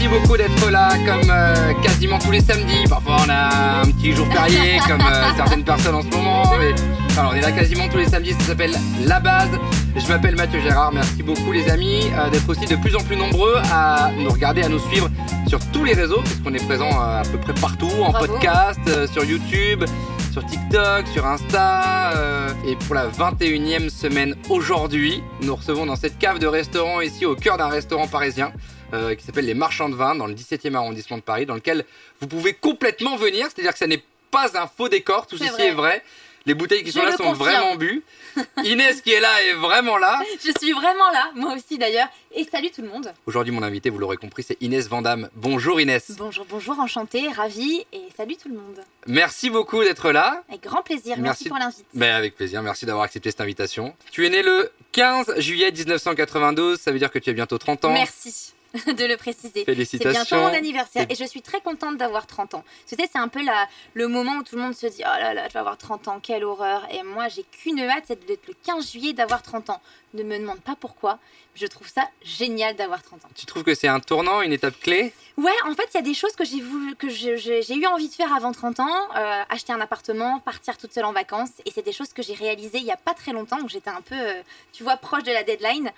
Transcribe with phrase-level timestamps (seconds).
[0.00, 2.84] Merci beaucoup d'être là, comme euh, quasiment tous les samedis.
[2.88, 6.42] Parfois, on a un petit jour férié, comme euh, certaines personnes en ce moment.
[6.58, 6.74] Mais
[7.18, 8.32] alors, on est là quasiment tous les samedis.
[8.32, 8.72] Ça s'appelle
[9.04, 9.50] La Base.
[9.94, 10.90] Je m'appelle Mathieu Gérard.
[10.94, 14.62] Merci beaucoup, les amis, euh, d'être aussi de plus en plus nombreux à nous regarder,
[14.62, 15.10] à nous suivre
[15.46, 18.26] sur tous les réseaux, puisqu'on est présent à peu près partout, en Bravo.
[18.26, 18.80] podcast,
[19.12, 19.84] sur YouTube,
[20.32, 22.12] sur TikTok, sur Insta.
[22.16, 27.26] euh, et pour la 21e semaine aujourd'hui, nous recevons dans cette cave de restaurant ici
[27.26, 28.52] au cœur d'un restaurant parisien
[28.92, 31.84] euh, qui s'appelle les Marchands de Vin dans le 17e arrondissement de Paris, dans lequel
[32.20, 35.66] vous pouvez complètement venir, c'est-à-dire que ça n'est pas un faux décor, tout ceci vrai.
[35.68, 36.04] est vrai.
[36.46, 37.36] Les bouteilles qui Je sont là sont confirme.
[37.36, 38.02] vraiment bues.
[38.64, 40.20] Inès qui est là est vraiment là.
[40.42, 42.08] Je suis vraiment là, moi aussi d'ailleurs.
[42.34, 43.12] Et salut tout le monde.
[43.26, 45.28] Aujourd'hui, mon invité, vous l'aurez compris, c'est Inès Vandamme.
[45.34, 46.12] Bonjour Inès.
[46.16, 48.80] Bonjour, bonjour, enchantée, ravie et salut tout le monde.
[49.06, 50.42] Merci beaucoup d'être là.
[50.48, 51.48] Avec grand plaisir, merci, Merci.
[51.48, 51.84] pour l'invite.
[51.92, 53.94] Ben, avec plaisir, merci d'avoir accepté cette invitation.
[54.10, 57.84] Tu es né le 15 juillet 1992, ça veut dire que tu as bientôt 30
[57.84, 57.92] ans.
[57.92, 58.54] Merci
[58.86, 59.50] de le préciser.
[59.54, 60.12] C'est Félicitations.
[60.36, 62.64] bientôt mon anniversaire Et- je suis très contente d'avoir 30 ans.
[62.86, 65.18] Tu sais, c'est un peu la, le moment où tout le monde se dit Oh
[65.20, 66.86] là là, je vais avoir 30 ans, quelle horreur.
[66.92, 69.80] Et moi, j'ai qu'une hâte, c'est d'être le 15 juillet d'avoir 30 ans.
[70.14, 71.18] Ne me demande pas pourquoi,
[71.54, 73.28] je trouve ça génial d'avoir 30 ans.
[73.36, 75.12] Tu trouves que c'est un tournant, une étape clé?
[75.36, 78.08] Ouais, en fait, il y a des choses que j'ai voulu, que j'ai eu envie
[78.08, 81.70] de faire avant 30 ans, euh, acheter un appartement, partir toute seule en vacances, et
[81.72, 84.00] c'est des choses que j'ai réalisées il y a pas très longtemps, donc j'étais un
[84.00, 85.90] peu, euh, tu vois, proche de la deadline.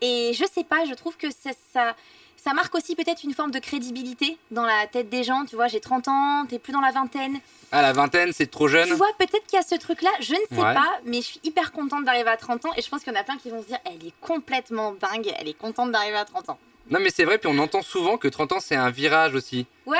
[0.00, 1.94] Et je sais pas, je trouve que ça, ça,
[2.42, 5.44] ça marque aussi peut-être une forme de crédibilité dans la tête des gens.
[5.44, 7.38] Tu vois, j'ai 30 ans, t'es plus dans la vingtaine.
[7.70, 8.88] À la vingtaine, c'est trop jeune.
[8.88, 10.74] Tu vois, peut-être qu'il y a ce truc-là, je ne sais Ouais.
[10.74, 13.16] pas, mais je suis hyper contente d'arriver à 30 ans, et je pense qu'il y
[13.16, 16.16] en a plein qui vont se dire, elle est complètement dingue, elle est contente d'arriver
[16.16, 16.58] à 30 ans.
[16.90, 19.66] Non, mais c'est vrai, puis on entend souvent que 30 ans, c'est un virage aussi.
[19.86, 19.98] Ouais,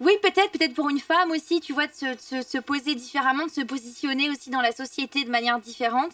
[0.00, 3.44] oui, peut-être, peut-être pour une femme aussi, tu vois, de se, de se poser différemment,
[3.46, 6.12] de se positionner aussi dans la société de manière différente.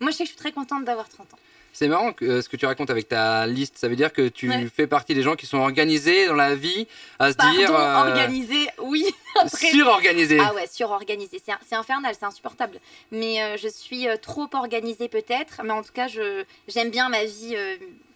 [0.00, 1.38] Moi, je sais que je suis très contente d'avoir 30 ans.
[1.72, 3.78] C'est marrant que, euh, ce que tu racontes avec ta liste.
[3.78, 4.66] Ça veut dire que tu Ouais.
[4.74, 6.86] fais partie des gens qui sont organisés dans la vie
[7.18, 7.74] à se Pardon, dire.
[7.74, 9.04] euh, organisée, oui.
[9.54, 10.38] Surorganisés.
[10.40, 12.78] Ah ouais, surorganisée, c'est infernal, c'est insupportable.
[13.12, 16.08] Mais euh, je suis trop organisée peut-être, mais en tout cas,
[16.68, 17.56] j'aime bien ma vie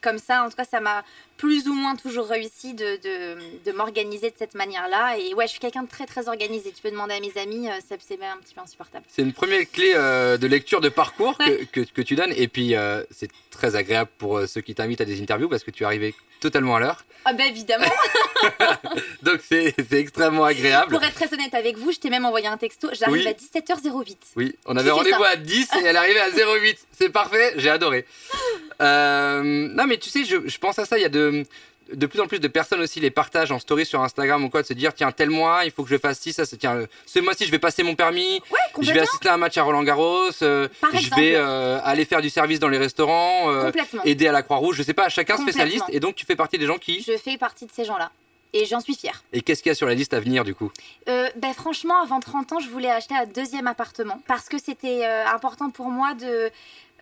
[0.04, 0.44] comme ça.
[0.44, 1.02] En tout cas, ça m'a
[1.36, 5.18] plus ou moins toujours réussi de, de, de m'organiser de cette manière-là.
[5.18, 6.70] Et ouais, je suis quelqu'un de très très organisé.
[6.70, 9.04] Tu peux demander à mes amis, euh, ça- c'est un petit peu insupportable.
[9.08, 11.66] C'est une première clé euh, de lecture de parcours que, Ouais.
[11.72, 12.32] que, que tu donnes.
[12.36, 15.70] Et puis, euh, c'est très agréable pour ceux qui t'invitent à des interviews parce que
[15.72, 17.04] tu es arrivé totalement à l'heure.
[17.24, 17.86] Ah bah évidemment.
[19.22, 20.90] Donc, c'est extrêmement agréable.
[20.92, 22.90] Pour être très honnête avec vous, je t'ai même envoyé un texto.
[22.92, 23.26] J'arrive Oui.
[23.26, 24.16] à 17h08.
[24.36, 26.78] Oui, on avait rendez-vous à 10 et elle arrivait à 08.
[26.92, 28.04] C'est parfait, j'ai adoré.
[28.82, 30.98] Euh, non, mais tu sais, je, je pense à ça.
[30.98, 31.44] Il y a de,
[31.92, 34.62] de plus en plus de personnes aussi les partagent en story sur Instagram ou quoi,
[34.62, 36.86] de se dire tiens, tel mois, il faut que je fasse ci, ça, c'est tiens,
[37.06, 39.62] ce mois-ci, je vais passer mon permis, Ouais, je vais assister à un match à
[39.62, 43.70] Roland Garros, euh, je vais euh, aller faire du service dans les restaurants, euh,
[44.04, 46.24] aider à la Croix-Rouge, je sais pas, chacun se fait sa liste et donc tu
[46.24, 47.02] fais partie des gens qui.
[47.02, 48.10] Je fais partie de ces gens-là.
[48.56, 49.24] Et j'en suis fière.
[49.32, 50.70] Et qu'est-ce qu'il y a sur la liste à venir du coup?
[51.06, 55.70] Ben, franchement, avant 30 ans, je voulais acheter un deuxième appartement parce que c'était important
[55.70, 56.50] pour moi de.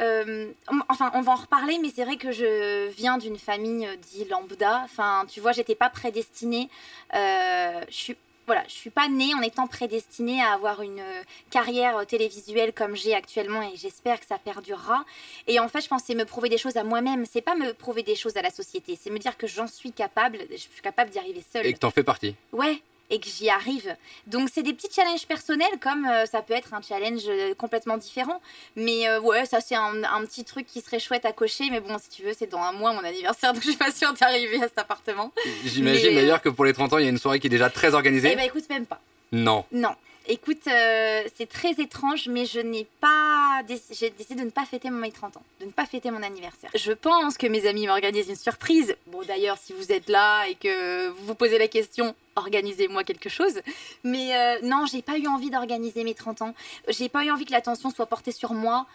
[0.00, 0.50] Euh,
[0.88, 4.24] enfin, on va en reparler, mais c'est vrai que je viens d'une famille euh, dit
[4.24, 4.80] lambda.
[4.84, 6.68] Enfin, tu vois, j'étais pas prédestinée.
[7.14, 8.16] Euh, je suis.
[8.44, 12.96] Voilà, je suis pas née en étant prédestinée à avoir une euh, carrière télévisuelle comme
[12.96, 15.04] j'ai actuellement et j'espère que ça perdurera.
[15.46, 17.24] Et en fait, je pense c'est me prouver des choses à moi-même.
[17.24, 18.98] C'est pas me prouver des choses à la société.
[19.00, 20.38] C'est me dire que j'en suis capable.
[20.50, 21.64] Je suis capable d'y arriver seule.
[21.64, 23.94] et que t'en fais partie Ouais, et que j'y arrive.
[24.26, 27.96] Donc c'est des petits challenges personnels comme euh, ça peut être un challenge euh, complètement
[27.96, 28.40] différent.
[28.76, 31.70] Mais euh, ouais, ça c'est un, un petit truc qui serait chouette à cocher.
[31.70, 33.92] Mais bon, si tu veux, c'est dans un mois mon anniversaire, donc je suis pas
[33.92, 35.32] sûre d'arriver à cet appartement.
[35.64, 37.50] J'imagine Mais, d'ailleurs que pour les 30 ans, il y a une soirée qui est
[37.50, 38.30] déjà très organisée.
[38.32, 39.00] Eh ben écoute, même pas.
[39.32, 39.64] Non.
[39.72, 39.94] Non.
[40.28, 43.62] Écoute, euh, c'est très étrange, mais je n'ai pas.
[43.90, 46.22] J'ai décidé de ne pas fêter mon mes 30 ans, de ne pas fêter mon
[46.22, 46.70] anniversaire.
[46.74, 48.94] Je pense que mes amis m'organisent une surprise.
[49.08, 53.28] Bon, d'ailleurs, si vous êtes là et que vous vous posez la question, organisez-moi quelque
[53.28, 53.60] chose.
[54.04, 56.54] Mais euh, non, j'ai pas eu envie d'organiser mes 30 ans.
[56.88, 58.86] J'ai pas eu envie que l'attention soit portée sur moi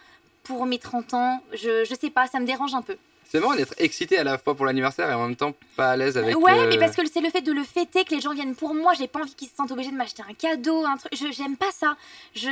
[0.44, 1.42] pour mes 30 ans.
[1.52, 2.96] Je, je sais pas, ça me dérange un peu.
[3.30, 5.96] C'est marrant d'être excité à la fois pour l'anniversaire et en même temps pas à
[5.96, 6.34] l'aise avec.
[6.38, 8.54] ouais, euh, mais parce que c'est le fait de le fêter, que les gens viennent
[8.54, 8.94] pour moi.
[8.94, 11.12] J'ai pas envie qu'ils se sentent obligés de m'acheter un cadeau, un truc.
[11.14, 11.96] J'aime pas ça.
[12.34, 12.48] Je,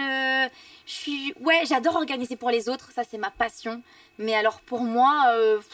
[0.86, 2.90] je suis, ouais, j'adore organiser pour les autres.
[2.94, 3.80] Ça, c'est ma passion.
[4.18, 5.66] Mais alors pour moi, euh, pff,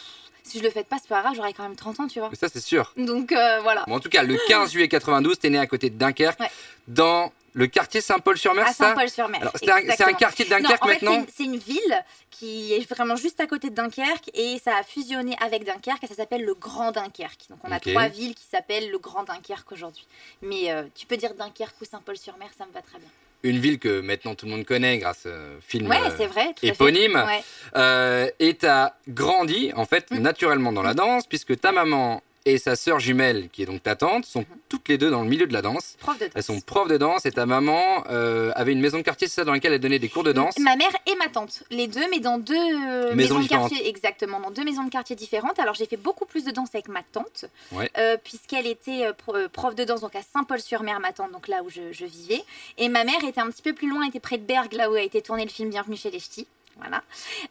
[0.45, 1.35] si je le fais pas, c'est pas grave.
[1.35, 2.29] J'aurai quand même 30 ans, tu vois.
[2.31, 2.93] Mais ça, c'est sûr.
[2.97, 3.85] Donc euh, voilà.
[3.89, 6.51] Bon, en tout cas, le 15 juillet 92, t'es né à côté de Dunkerque, Ouais.
[6.87, 9.51] dans le quartier Saint-Paul-sur-Mer, À Saint-Paul-sur-Mer.
[9.57, 12.89] C'est un, quartier de Non, Dunkerque en fait, maintenant une, c'est une ville qui est
[12.89, 16.45] vraiment juste à côté de Dunkerque et ça a fusionné avec Dunkerque et ça s'appelle
[16.45, 17.49] le Grand Dunkerque.
[17.51, 20.07] Donc on a trois villes qui s'appellent le Grand Dunkerque aujourd'hui.
[20.41, 23.09] Mais euh, tu peux dire Dunkerque ou Saint-Paul-sur-Mer, ça me va très bien.
[23.45, 26.55] Une ville que maintenant tout le monde connaît grâce au film Ouais, euh, c'est vrai.
[26.63, 27.17] Éponyme.
[27.27, 27.43] Ouais.
[27.77, 30.19] euh, et t'as grandi, en fait, Mm.
[30.19, 33.97] naturellement dans la danse, puisque ta maman et sa sœur jumelle, qui est donc ta
[33.97, 35.97] tante, sont toutes les deux dans le milieu de la danse.
[36.01, 36.33] Prof de danse.
[36.35, 39.35] Elles sont profs de danse et ta maman euh, avait une maison de quartier, c'est
[39.35, 40.59] ça, dans laquelle elle donnait des cours de danse.
[40.59, 43.89] Ma mère et ma tante, les deux, mais dans deux euh, Maisons maisons de quartier,
[43.89, 45.59] exactement, dans deux maisons de quartier différentes.
[45.59, 47.91] Alors j'ai fait beaucoup plus de danse avec ma tante, Ouais.
[47.99, 51.63] euh, puisqu'elle était euh, pro- prof de danse donc à Saint-Paul-sur-Mer, ma tante, donc là
[51.65, 52.43] où je, je vivais.
[52.79, 54.95] Et ma mère était un petit peu plus loin, était près de Bergue, là où
[54.95, 56.47] a été tourné le film Bienvenue chez les Ch'tis.
[56.79, 57.03] Voilà.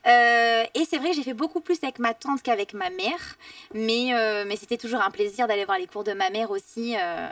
[0.08, 3.38] Euh, et c'est vrai que j'ai fait beaucoup plus avec ma tante qu'avec ma mère,
[3.74, 6.96] mais, euh, mais c'était toujours un plaisir d'aller voir les cours de ma mère aussi.
[6.98, 7.28] euh,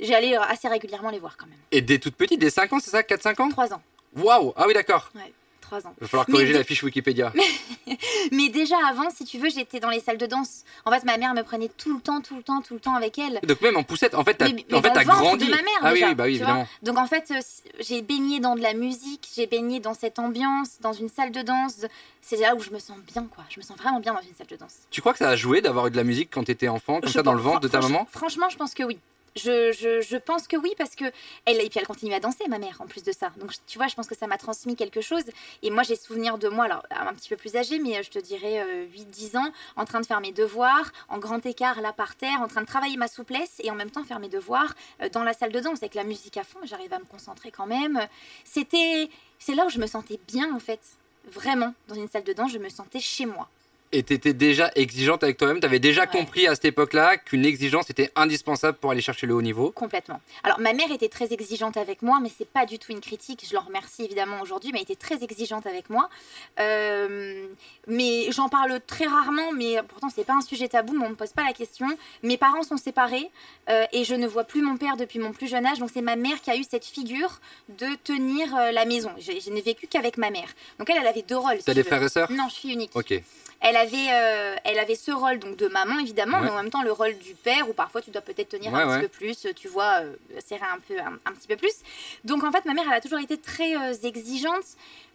[0.00, 1.58] J'allais euh, assez régulièrement les voir quand même.
[1.72, 3.02] Et dès toute petite, dès 5 ans, c'est ça?
[3.02, 3.48] 4-5 ans?
[3.50, 3.82] Trois ans.
[4.16, 5.10] Waouh Ah oui, d'accord.
[5.78, 5.94] Ans.
[5.98, 7.32] Il va falloir corriger la fiche Wikipédia.
[8.32, 10.64] Mais déjà avant, si tu veux, j'étais dans les salles de danse.
[10.84, 12.94] En fait, ma mère me prenait tout le temps, tout le temps, tout le temps
[12.94, 13.40] avec elle.
[13.46, 15.46] Donc même en poussette, en fait, t'as Mais- en fait, t'as grandi.
[15.46, 16.68] de ma mère, ah oui, déjà, oui, bah oui, évidemment.
[16.82, 17.40] Donc en fait, euh,
[17.80, 21.42] j'ai baigné dans de la musique, j'ai baigné dans cette ambiance, dans une salle de
[21.42, 21.86] danse.
[22.20, 23.44] C'est là où je me sens bien, quoi.
[23.48, 24.74] Je me sens vraiment bien dans une salle de danse.
[24.90, 27.08] Tu crois que ça a joué d'avoir eu de la musique quand t'étais enfant, comme
[27.08, 28.06] Je ça, dans le ventre de ta maman?
[28.10, 28.98] Franchement, je pense que oui.
[29.36, 31.04] Je, pense que oui parce que
[31.46, 33.30] elle et puis elle continue à danser ma mère en plus de ça.
[33.36, 35.22] Donc tu vois je pense que ça m'a transmis quelque chose.
[35.62, 38.10] Et moi j'ai souvenir de moi alors un petit peu plus âgée mais euh, je
[38.10, 42.16] te dirais 8-10 ans en train de faire mes devoirs en grand écart là par
[42.16, 45.08] terre en train de travailler ma souplesse et en même temps faire mes devoirs euh,
[45.08, 47.66] dans la salle de danse avec la musique à fond j'arrive à me concentrer quand
[47.66, 48.06] même.
[48.44, 50.80] C'était c'est là où je me sentais bien en fait.
[51.30, 53.48] Vraiment dans une salle de danse je me sentais chez moi
[53.92, 56.06] Et t'étais déjà exigeante avec toi-même, t'avais déjà Ouais.
[56.06, 59.72] compris à cette époque-là qu'une exigence était indispensable pour aller chercher le haut niveau.
[59.72, 60.20] Complètement.
[60.44, 63.44] Alors ma mère était très exigeante avec moi, mais c'est pas du tout une critique.
[63.48, 66.08] Je l'en remercie évidemment aujourd'hui, mais elle était très exigeante avec moi.
[66.60, 67.46] Euh,
[67.88, 71.14] mais j'en parle très rarement, mais pourtant c'est pas un sujet tabou, mais on me
[71.16, 71.86] pose pas la question.
[72.22, 73.28] Mes parents sont séparés
[73.70, 76.00] euh, et je ne vois plus mon père depuis mon plus jeune âge, donc c'est
[76.02, 79.10] ma mère qui a eu cette figure de tenir euh, la maison.
[79.18, 80.48] Je, je n'ai vécu qu'avec ma mère.
[80.78, 81.58] Donc elle, elle avait deux rôles.
[81.58, 82.30] si T'as tu des frères et sœurs?
[82.30, 82.92] Non, je suis unique.
[82.94, 83.14] Ok.
[83.62, 86.44] Elle avait, euh, elle avait ce rôle donc de maman évidemment, Ouais.
[86.44, 88.82] mais en même temps le rôle du père où parfois tu dois peut-être tenir Ouais,
[88.82, 88.98] un ouais.
[89.00, 90.14] petit peu plus, tu vois, euh,
[90.46, 91.74] serrer un peu, un, un petit peu plus.
[92.24, 94.64] Donc en fait ma mère elle a toujours été très euh, exigeante,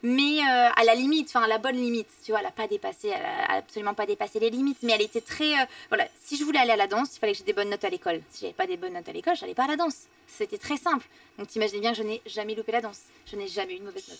[0.03, 3.07] mais à la limite, enfin à la bonne limite, tu vois, elle a pas dépassé,
[3.07, 5.53] elle a absolument pas dépassé les limites, mais elle était très,
[5.89, 7.83] voilà, si je voulais aller à la danse, il fallait que j'ai des bonnes notes
[7.85, 8.21] à l'école.
[8.29, 10.01] Si j'avais pas des bonnes notes à l'école, j'allais pas à la danse.
[10.27, 11.07] C'était très simple.
[11.39, 13.85] Donc t'imagines bien que je n'ai jamais loupé la danse, je n'ai jamais eu une
[13.85, 14.19] mauvaise note.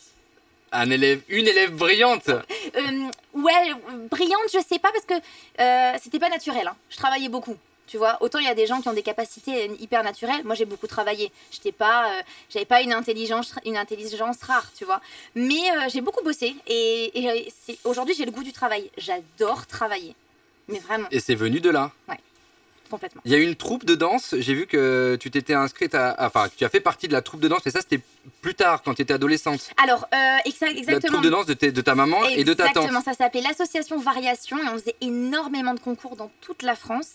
[0.71, 2.27] Un élève, une élève brillante.
[2.29, 3.73] Euh, ouais,
[4.11, 5.13] brillante, je sais pas parce que
[5.61, 6.67] euh, c'était pas naturel.
[6.67, 6.75] hein.
[6.89, 7.55] Je travaillais beaucoup.
[7.87, 10.41] Tu vois, autant il y a des gens qui ont des capacités hyper naturelles.
[10.43, 11.31] Moi, j'ai beaucoup travaillé.
[11.51, 15.01] J'étais pas, euh, j'avais pas une intelligence, une intelligence rare, tu vois.
[15.35, 17.47] Mais euh, j'ai beaucoup bossé et, et
[17.83, 18.89] aujourd'hui j'ai le goût du travail.
[18.97, 20.15] J'adore travailler,
[20.67, 21.91] mais vraiment Et c'est venu de là.
[22.89, 23.21] Complètement.
[23.25, 24.35] Il y a une troupe de danse.
[24.37, 26.15] J'ai vu que tu t'étais inscrite à.
[26.19, 28.01] Enfin, tu as fait partie de la troupe de danse, mais ça, c'était
[28.41, 29.69] plus tard, quand tu étais adolescente.
[29.81, 30.17] Alors, euh,
[30.49, 31.13] exa- La exactement.
[31.13, 32.77] troupe de danse de, ta maman et de ta tante.
[32.77, 37.11] Exactement, ça s'appelait l'association Variation et on faisait énormément de concours dans toute la France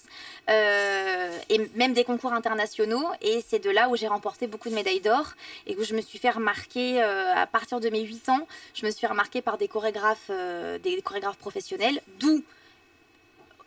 [0.49, 4.75] euh, et même des concours internationaux et c'est de là où j'ai remporté beaucoup de
[4.75, 5.33] médailles d'or
[5.67, 8.87] et où je me suis fait remarquer euh, à partir de mes 8 ans, je
[8.87, 10.31] me suis fait remarquer par des chorégraphes,
[10.83, 12.43] des chorégraphes professionnels, d'où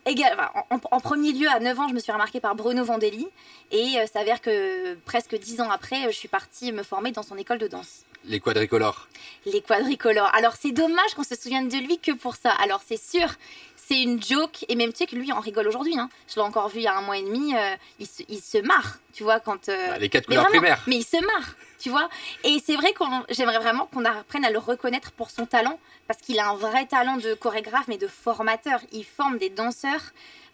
[0.06, 0.38] Égal-
[0.70, 3.28] en, en premier lieu, à 9 ans, je me suis remarquée par Bruno Vandelli
[3.72, 7.38] et euh, s'avère que presque 10 ans après, je suis partie me former dans son
[7.38, 8.04] école de danse.
[8.26, 9.08] Les quadricolores.
[9.46, 10.30] Les quadricolores.
[10.34, 12.52] Alors c'est dommage qu'on se souvienne de lui que pour ça.
[12.52, 13.28] Alors c'est sûr,
[13.76, 15.98] c'est une joke et même tu sais que lui en rigole aujourd'hui.
[15.98, 16.10] Hein.
[16.30, 17.54] Je l'ai encore vu il y a un mois et demi.
[17.56, 19.68] euh, il, se, il se marre, tu vois quand.
[19.70, 20.84] euh, Bah, les quatre mais couleurs vraiment, primaires.
[20.88, 22.08] Mais il se marre, tu vois.
[22.46, 26.20] Et c'est vrai qu'on, j'aimerais vraiment qu'on apprenne à le reconnaître pour son talent parce
[26.22, 28.80] qu'il a un vrai talent de chorégraphe mais de formateur.
[28.94, 30.02] Il forme des danseurs.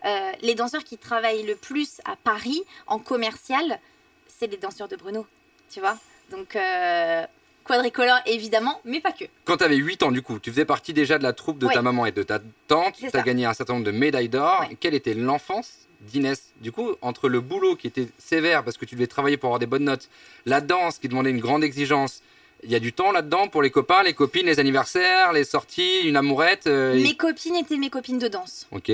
[0.05, 3.79] Euh, les danseurs qui travaillent le plus à Paris en commercial,
[4.27, 5.27] c'est les danseurs de Bruno,
[5.69, 5.98] tu vois.
[6.31, 7.25] Donc euh,
[7.63, 9.25] quadricolore évidemment, mais pas que.
[9.45, 11.67] Quand tu avais 8 ans, du coup, tu faisais partie déjà de la troupe de
[11.67, 11.74] Ouais.
[11.74, 12.95] ta maman et de ta tante.
[12.95, 13.21] Tu as ça.
[13.21, 14.62] gagné un certain nombre de médailles d'or.
[14.62, 14.75] Ouais.
[14.79, 15.69] Quelle était l'enfance
[16.01, 19.47] d'Inès Du coup, entre le boulot qui était sévère parce que tu devais travailler pour
[19.47, 20.09] avoir des bonnes notes,
[20.45, 22.21] la danse qui demandait une grande exigence,
[22.63, 26.01] il y a du temps là-dedans pour les copains, les copines, les anniversaires, les sorties,
[26.03, 26.67] une amourette.
[26.67, 28.67] euh, et- Mes copines étaient mes copines de danse.
[28.71, 28.91] Ok.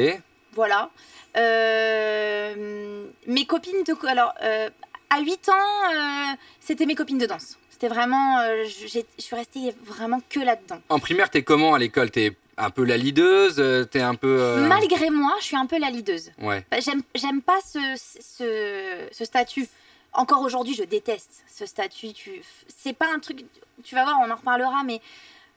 [0.54, 0.90] Voilà.
[1.36, 4.08] Euh, mes copines de.
[4.08, 4.70] Alors, euh,
[5.10, 7.58] à 8 ans, c'était mes copines de danse.
[7.70, 8.40] C'était vraiment.
[8.64, 10.80] je suis restée vraiment que là-dedans.
[10.90, 12.10] En primaire, t'es comment à l'école?
[12.12, 14.38] T'es un peu la leaduse euh, T'es un peu.
[14.40, 16.32] euh, Malgré moi, je suis un peu la leaduse.
[16.40, 16.66] Ouais.
[16.72, 17.80] Bah, J'aime, pas ce,
[18.22, 19.68] ce, ce statut.
[20.14, 22.14] Encore aujourd'hui, je déteste ce statut.
[22.14, 23.44] Tu, c'est pas un truc.
[23.84, 25.02] Tu vas voir, on en reparlera, mais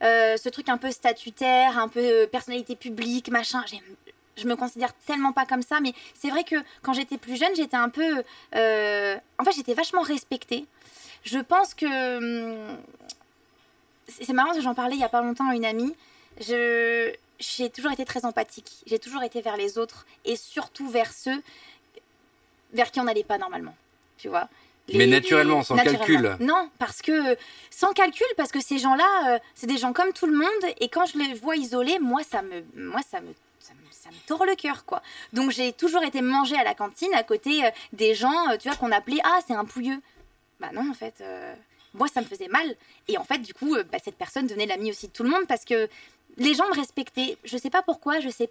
[0.02, 3.62] euh, ce truc un peu statutaire, un peu personnalité publique, machin.
[4.36, 7.54] Je me considère tellement pas comme ça, mais c'est vrai que quand j'étais plus jeune,
[7.56, 8.22] j'étais un peu.
[8.56, 10.64] euh, en fait, j'étais vachement respectée.
[11.24, 12.16] Je pense que.
[12.18, 12.76] hum,
[14.08, 15.94] c'est marrant j'en parlais il y a pas longtemps à une amie.
[16.40, 18.70] Je, j'ai toujours été très empathique.
[18.86, 21.42] J'ai toujours été vers les autres et surtout vers ceux
[22.72, 23.74] vers qui on n'allait pas normalement.
[24.18, 24.48] Tu vois
[24.92, 26.36] Mais naturellement, sans calcul.
[26.40, 27.36] Non, parce que
[27.70, 30.88] sans calcul, parce que ces gens-là, euh, c'est des gens comme tout le monde, et
[30.88, 34.16] quand je les vois isolés, moi, ça me, moi, ça me, ça me, ça me
[34.26, 35.02] tord le cœur, quoi.
[35.32, 38.68] Donc j'ai toujours été manger à la cantine à côté euh, des gens, euh, tu
[38.68, 40.00] vois, qu'on appelait ah c'est un pouilleux.
[40.60, 41.54] Bah non, en fait, euh,
[41.94, 42.74] moi ça me faisait mal,
[43.06, 45.46] et en fait du coup, bah, cette personne devenait l'amie aussi de tout le monde
[45.46, 45.88] parce que
[46.38, 47.36] les gens me respectaient.
[47.44, 48.50] Je sais pas pourquoi, je sais.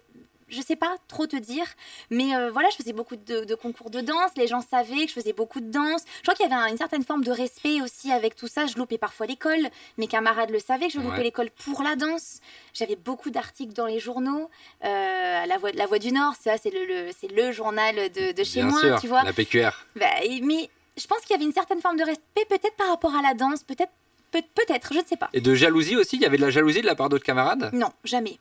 [0.50, 1.66] Je sais pas trop te dire,
[2.08, 5.08] mais euh, voilà, je faisais beaucoup de, de concours de danse, les gens savaient que
[5.08, 6.00] je faisais beaucoup de danse.
[6.16, 8.64] Je crois qu'il y avait un- une certaine forme de respect aussi avec tout ça.
[8.64, 9.68] Je loupais parfois l'école,
[9.98, 11.22] mes camarades le savaient que je loupais Ouais.
[11.24, 12.40] l'école pour la danse.
[12.72, 14.48] J'avais beaucoup d'articles dans les journaux.
[14.86, 18.32] Euh, la, voix, la Voix du Nord, ça, c'est le, le- c'est le journal de,
[18.32, 19.24] de chez Bien moi, sûr, tu vois.
[19.24, 19.68] la PQR.
[19.96, 20.06] Bah,
[20.42, 23.20] mais je pense qu'il y avait une certaine forme de respect, peut-être par rapport à
[23.20, 25.30] la danse, peut-être, peut- peut-être, je ne sais pas.
[25.32, 27.70] Et de jalousie aussi, il y avait de la jalousie de la part d'autres camarades?
[27.72, 28.38] Non, jamais.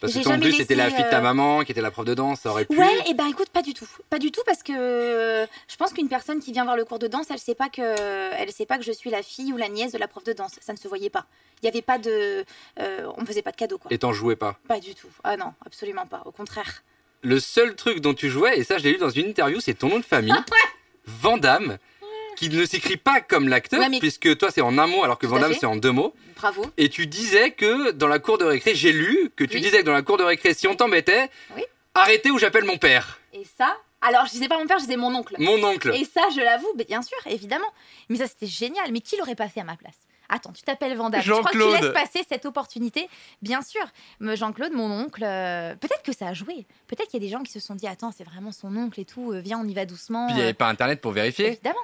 [0.00, 2.04] Parce que jamais plus, c'était la fille de ta euh, maman qui était la prof
[2.04, 2.76] de danse, ça aurait pu.
[2.76, 5.92] Ouais, et ben écoute, pas du tout, pas du tout, parce que euh, je pense
[5.92, 8.66] qu'une personne qui vient voir le cours de danse, elle sait pas que, elle sait
[8.66, 10.58] pas que je suis la fille ou la nièce de la prof de danse.
[10.60, 11.24] Ça ne se voyait pas.
[11.62, 12.44] Il y avait pas de,
[12.78, 13.90] euh, on faisait pas de cadeaux quoi.
[13.90, 14.58] Et t'en jouais pas?
[14.68, 15.08] Pas du tout.
[15.24, 16.22] Ah non, absolument pas.
[16.26, 16.82] Au contraire.
[17.22, 19.74] Le seul truc dont tu jouais, et ça je l'ai lu dans une interview, c'est
[19.74, 20.34] ton nom de famille,
[21.06, 21.78] Vandame,
[22.36, 25.18] qui ne s'écrit pas comme l'acteur, Ouais, mais- puisque toi c'est en un mot alors
[25.18, 26.14] que Vandame c'est en deux mots.
[26.36, 26.64] Bravo.
[26.76, 29.62] Et tu disais que dans la cour de récré, j'ai lu que tu Oui.
[29.62, 31.62] disais que dans la cour de récré, si on t'embêtait, Oui.
[31.94, 34.96] arrêtez ou j'appelle mon père, Et ça, alors je disais pas mon père, je disais
[34.98, 35.34] mon oncle.
[35.38, 35.92] mon oncle.
[35.94, 37.66] Et ça, je l'avoue, bien sûr, évidemment.
[38.10, 38.92] Mais ça, c'était génial.
[38.92, 39.94] Mais qui l'aurait pas fait à ma place?
[40.28, 41.22] Attends, tu t'appelles Vandame.
[41.22, 41.82] Je crois que tu Jean-Claude.
[41.84, 43.08] laisses passer cette opportunité.
[43.42, 43.82] Bien sûr.
[44.18, 46.66] Mais Jean-Claude, mon oncle, euh, peut-être que ça a joué.
[46.88, 48.98] Peut-être qu'il y a des gens qui se sont dit Attends, c'est vraiment son oncle
[49.00, 49.32] et tout.
[49.32, 50.26] euh, viens, on y va doucement.
[50.26, 51.46] Puis il n'y euh, avait pas internet pour vérifier.
[51.52, 51.78] Évidemment.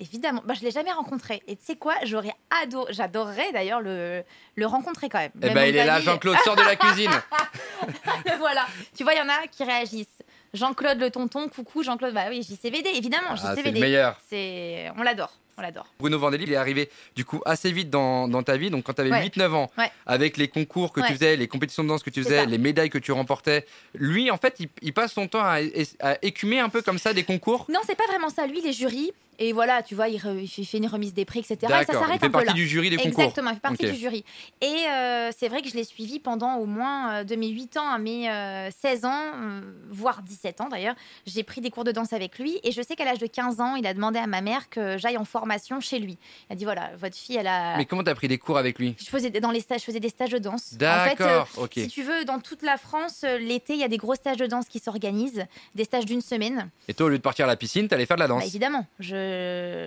[0.00, 0.42] Évidemment.
[0.46, 1.42] Bah, je l'ai jamais rencontré.
[1.46, 1.94] Et tu sais quoi?
[2.04, 4.22] J'aurais adoré, j'adorerais d'ailleurs le,
[4.56, 5.30] le rencontrer quand même.
[5.42, 6.00] Eh ben en il est là.
[6.00, 7.10] Jean-Claude, sors de la cuisine.
[8.38, 8.66] voilà.
[8.96, 10.06] Tu vois, il y en a qui réagissent.
[10.54, 12.14] Jean-Claude le tonton, coucou Jean-Claude.
[12.14, 13.80] Bah oui, JCVD, évidemment, Ah, c'est le JCVD.
[13.80, 14.18] meilleur.
[14.28, 15.86] C'est, on l'adore, on l'adore.
[16.00, 18.68] Bruno Vandelli, il est arrivé du coup assez vite dans, dans ta vie.
[18.70, 19.28] Donc quand tu avais Ouais.
[19.28, 19.90] 8-9 ans, Ouais.
[20.06, 22.90] avec les concours que tu faisais, les compétitions de danse que tu faisais, les médailles
[22.90, 23.64] que tu remportais,
[23.94, 25.58] lui en fait, il, il passe son temps à,
[26.00, 27.66] à écumer un peu comme ça des concours?
[27.68, 28.44] Non, c'est pas vraiment ça.
[28.48, 31.40] Lui, les jurys, et voilà, tu vois, il, re- il fait une remise des prix,
[31.40, 31.56] etc.
[31.62, 32.52] Et ça D'accord, s'arrête un peu partie là.
[32.52, 33.08] du jury des concours.
[33.24, 34.24] Exactement, il fait partie du jury.
[34.60, 37.88] Et euh, c'est vrai que je l'ai suivi pendant au moins de mes 8 ans
[37.88, 40.94] à mes euh, 16 ans, euh, voire 17 ans d'ailleurs.
[41.26, 43.60] J'ai pris des cours de danse avec lui et je sais qu'à l'âge de 15
[43.60, 46.18] ans, il a demandé à ma mère que j'aille en formation chez lui.
[46.48, 47.76] Il a dit voilà, votre fille, elle a.
[47.78, 48.94] Mais comment t'as pris des cours avec lui?
[48.98, 50.74] Je faisais des- dans les stages, je faisais des stages de danse.
[50.74, 51.72] En fait, euh, D'accord, ok.
[51.74, 54.46] si tu veux, dans toute la France, l'été, il y a des gros stages de
[54.46, 56.68] danse qui s'organisent, des stages d'une semaine.
[56.88, 58.46] Et toi, au lieu de partir à la piscine, t'allais faire de la Bah, danse.
[58.46, 59.29] évidemment, je-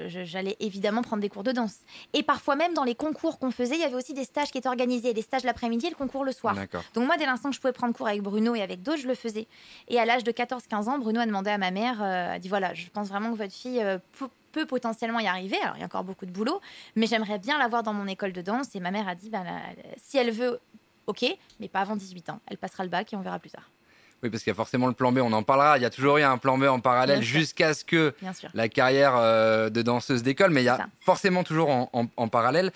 [0.09, 1.75] j'allais évidemment prendre des cours de danse.
[2.13, 4.57] Et parfois même dans les concours qu'on faisait, il y avait aussi des stages qui
[4.57, 6.53] étaient organisés, les stages l'après-midi et le concours le soir.
[6.93, 9.07] Donc moi, dès l'instant que je pouvais prendre cours avec Bruno et avec d'autres, je
[9.07, 9.47] le faisais.
[9.87, 12.49] Et à l'âge de 14-15 ans, Bruno a demandé à ma mère, euh, a dit
[12.49, 13.97] voilà, je pense vraiment que votre fille euh,
[14.51, 15.57] peut, potentiellement y arriver.
[15.63, 16.61] Alors il y a encore beaucoup de boulot,
[16.95, 18.75] mais j'aimerais bien l'avoir dans mon école de danse.
[18.75, 19.61] Et ma mère a dit, ben, la-
[19.97, 20.59] si elle veut,
[21.07, 21.25] ok,
[21.59, 22.39] mais pas avant 18 ans.
[22.47, 23.69] Elle passera le bac et on verra plus tard.
[24.23, 25.77] Oui, parce qu'il y a forcément le plan B, on en parlera.
[25.77, 28.13] Il y a toujours eu un plan B en parallèle jusqu'à ce que
[28.53, 32.27] la carrière euh, de danseuse d'école, mais il y a forcément toujours en, en- en
[32.29, 32.71] parallèle.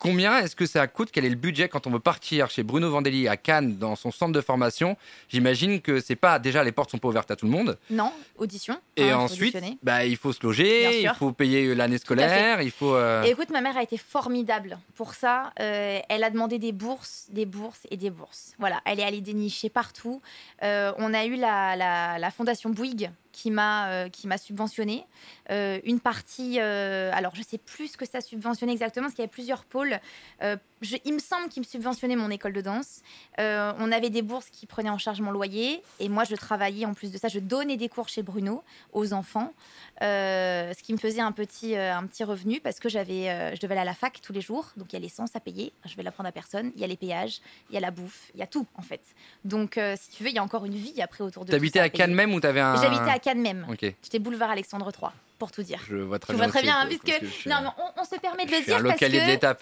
[0.00, 1.10] Combien est-ce que ça coûte?
[1.12, 4.10] Quel est le budget quand on veut partir chez Bruno Vandelli à Cannes dans son
[4.10, 4.96] centre de formation?
[5.28, 7.78] J'imagine que c'est pas déjà les portes sont pas ouvertes à tout le monde.
[7.90, 8.78] Non, audition.
[8.96, 12.94] Et hein, ensuite, bah, il faut se loger, il faut payer l'année scolaire, il faut.
[12.94, 15.52] euh, Et écoute, ma mère a été formidable pour ça.
[15.60, 18.54] Euh, elle a demandé des bourses, des bourses et des bourses.
[18.58, 20.22] Voilà, elle est allée dénicher partout.
[20.62, 25.04] Euh, on a eu la, la- la fondation Bouygues qui m'a euh, qui m'a subventionné
[25.50, 26.58] Euh, une partie.
[26.60, 29.64] euh, alors, je sais plus ce que ça subventionnait exactement, parce qu'il y avait plusieurs
[29.64, 29.98] pôles.
[30.42, 33.00] Euh, je- il me semble qu'ils me subventionnaient mon école de danse.
[33.38, 36.94] On avait des bourses qui prenaient en charge mon loyer, et moi, je travaillais en
[36.94, 37.26] plus de ça.
[37.28, 39.52] Je donnais des cours chez Bruno aux enfants.
[40.00, 43.82] Ce qui me faisait un petit, un petit revenu parce que j'avais, je devais aller
[43.82, 46.02] à la fac tous les jours, donc il y a l'essence à payer, je vais
[46.02, 48.40] la prendre à personne, il y a les péages, il y a la bouffe, il
[48.40, 49.00] y a tout en fait.
[49.44, 51.88] Donc si tu veux, il y a encore une vie après autour de T'habitais à
[51.88, 51.98] payer.
[51.98, 52.74] Cannes même ou t'avais un.
[53.20, 53.66] Cannes même.
[53.70, 55.80] Ok, J'étais boulevard Alexandre III, pour tout dire.
[55.88, 56.46] je vois très Tu bien.
[56.46, 58.50] vois très bien, hein, puisque que je suis- non, mais on, on se permet de
[58.50, 58.98] je le dire un parce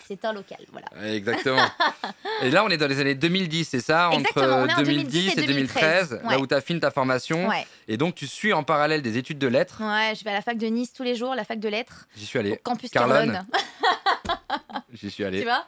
[0.00, 0.86] que c'est un local, voilà.
[1.14, 1.62] Exactement.
[2.42, 4.10] et là, on est dans les années 2010, c'est ça?
[4.12, 7.48] Exactement, on est Entre en 2010 et 2013, 2013, là où tu affines ta formation.
[7.48, 9.80] Ouais, Et donc, tu suis en parallèle des études de lettres.
[9.82, 12.06] ouais, je vais à la fac de Nice tous les jours, la fac de lettres,
[12.16, 12.56] J'y suis allé.
[12.62, 13.44] campus Carlone.
[14.92, 15.42] J'y suis tu allé.
[15.44, 15.64] vois?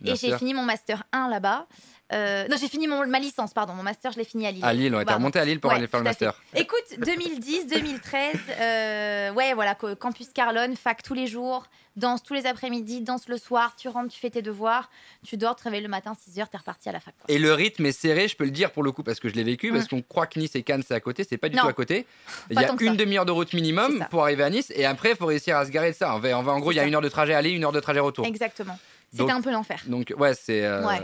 [0.00, 1.66] Bien Et j'ai fini mon master 1 là-bas.
[2.12, 3.72] Euh, non, j'ai fini mon, ma licence, pardon.
[3.74, 4.64] Mon master, je l'ai fini à Lille.
[4.64, 6.34] À Lille, on était remonté à Lille pour Ouais, aller faire le master.
[6.54, 11.64] Écoute, 2010, 2013, euh, ouais, voilà, campus Carlone, fac tous les jours,
[11.96, 14.90] danse tous les après-midi, danse le soir, tu rentres, tu fais tes devoirs,
[15.26, 17.14] tu dors, tu te réveilles le matin, 6 heures, t'es reparti à la fac.
[17.18, 17.34] quoi.
[17.34, 19.34] Et le rythme est serré, je peux le dire pour le coup, parce que je
[19.34, 19.88] l'ai vécu, parce Mm.
[19.88, 21.62] qu'on croit que Nice et Cannes c'est à côté, c'est pas du Non.
[21.62, 22.06] tout à côté.
[22.50, 25.16] Il y a une demi-heure de route minimum pour arriver à Nice, et après il
[25.16, 26.14] faut réussir à se garer de ça.
[26.14, 27.64] En va- en va- en gros, il y a une heure de trajet aller, une
[27.64, 28.26] heure de trajet retour.
[28.26, 28.78] Exactement.
[29.12, 29.82] C'était un peu l'enfer.
[29.86, 31.00] Donc ouais, c'est euh, Ouais.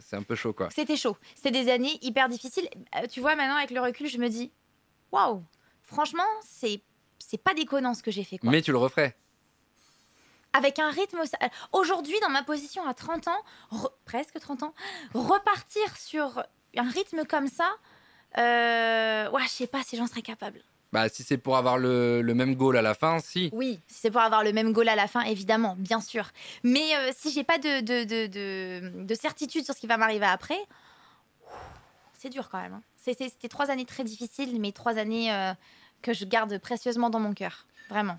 [0.00, 0.68] c'est un peu chaud quoi.
[0.74, 1.16] C'était chaud.
[1.36, 2.68] C'était des années hyper difficiles.
[2.96, 4.50] Euh, Tu vois, maintenant, avec le recul, je me dis,
[5.12, 5.42] waouh,
[5.82, 6.82] franchement, c'est
[7.18, 8.38] c'est pas déconnant ce que j'ai fait.
[8.38, 8.50] Quoi.
[8.50, 9.16] Mais tu le referais.
[10.54, 11.18] avec un rythme.
[11.20, 11.32] aussi-
[11.72, 14.74] Aujourd'hui, dans ma position à 30 ans, re- presque 30 ans,
[15.14, 16.42] repartir sur
[16.76, 17.70] un rythme comme ça,
[18.38, 20.62] euh, ouais, je sais pas si j'en serais capable.
[20.92, 23.48] Bah si c'est pour avoir le, le même goal à la fin, si.
[23.52, 26.30] Oui, si c'est pour avoir le même goal à la fin, évidemment, bien sûr.
[26.64, 29.96] Mais euh, si j'ai pas de, de, de, de- de certitude sur ce qui va
[29.96, 30.58] m'arriver après,
[32.18, 32.74] c'est dur quand même.
[32.74, 32.82] hein.
[32.96, 35.52] C'était trois années très difficiles, mais trois années euh,
[36.02, 37.66] que je garde précieusement dans mon cœur.
[37.90, 38.18] Vraiment.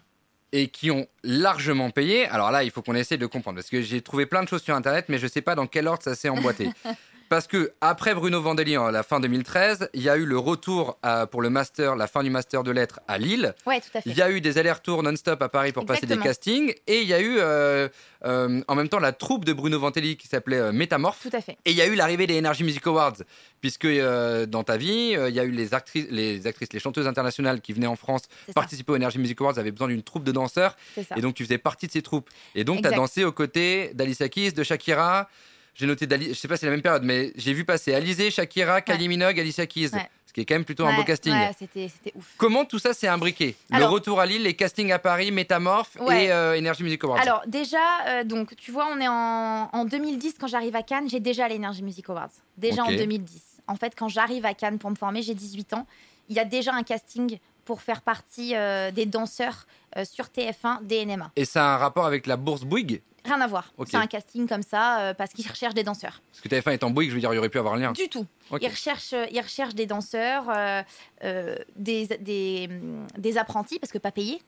[0.51, 2.27] et qui ont largement payé.
[2.27, 4.61] Alors là, il faut qu'on essaie de comprendre parce que j'ai trouvé plein de choses
[4.61, 6.69] sur internet, mais je sais pas dans quel ordre ça s'est emboîté.
[7.29, 10.97] parce que après Bruno Vandeli en la fin 2013, il y a eu le retour
[11.01, 13.55] à- pour le master, la fin du master de lettres à Lille.
[13.65, 14.09] Ouais, tout à fait.
[14.09, 17.07] Il y a eu des allers-retours non-stop à Paris pour passer des castings, et il
[17.07, 17.87] y a eu euh,
[18.25, 21.21] euh, en même temps la troupe de Bruno Vantelli qui s'appelait euh, Métamorphe.
[21.27, 21.57] Tout à fait.
[21.65, 23.17] Et il y a eu l'arrivée des Energy Music Awards,
[23.61, 26.79] puisque euh, dans ta vie, euh, il y a eu les actrices, les actrices, les
[26.79, 30.23] chanteuses internationales qui venaient en France participer aux Energy Music Awards, avaient besoin d'une troupe
[30.23, 30.75] de danseurs,
[31.15, 32.29] et donc tu faisais partie de ces troupes.
[32.55, 35.29] Et donc tu as dansé aux côtés d'Alicia Keys, de Shakira.
[35.75, 38.29] J'ai noté, je sais pas si c'est la même période, mais j'ai vu passer Alizé,
[38.29, 41.33] Shakira, Kylie Minogue, Alicia Keys, ce qui est quand même plutôt un beau casting.
[41.33, 42.33] ouais, c'était ouf.
[42.37, 43.55] Comment tout ça s'est imbriqué?
[43.71, 47.19] Le retour à Lille, les castings à Paris, Métamorphe et euh, Energy Music Awards.
[47.19, 51.09] Alors déjà, euh, donc tu vois, on est en, en 2010 quand j'arrive à Cannes,
[51.09, 52.29] j'ai déjà l'Energy Music Awards.
[52.57, 53.41] Déjà en 2010.
[53.67, 55.87] En fait, quand j'arrive à Cannes pour me former, j'ai 18 ans.
[56.29, 59.65] Il y a déjà un casting pour faire partie euh, des danseurs
[59.97, 61.31] euh, sur TF1 DNMA.
[61.35, 63.01] Et ça a un rapport avec la bourse Bouygues?
[63.25, 63.71] Rien à voir.
[63.77, 63.87] Ok.
[63.89, 66.21] C'est un casting comme ça euh, parce qu'ils recherchent des danseurs.
[66.31, 67.79] Parce que TF1 est en Bouygues, je veux dire, il y aurait pu avoir un
[67.79, 67.91] lien.
[67.93, 68.25] Du tout.
[68.51, 68.61] Ok.
[68.61, 70.81] Ils, recherchent, ils recherchent des danseurs, euh,
[71.23, 72.69] euh, des, des,
[73.17, 74.41] des apprentis parce que pas payés.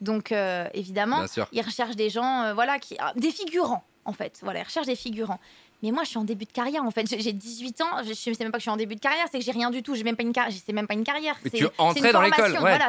[0.00, 4.38] Donc euh, évidemment, ils recherchent des gens, euh, voilà, qui, ah, des figurants en fait.
[4.42, 5.40] Voilà, ils recherchent des figurants.
[5.82, 7.06] Mais moi, je suis en début de carrière en fait.
[7.08, 8.02] J'ai- J'ai 18 ans.
[8.02, 9.26] Je ne sais même pas que je suis en début de carrière.
[9.30, 9.94] C'est que j'ai rien du tout.
[9.94, 10.56] J'ai même pas une carrière.
[10.64, 11.36] C'est même pas une carrière.
[11.44, 12.58] Mais tu entrais dans l'école, ouais.
[12.58, 12.88] Voilà,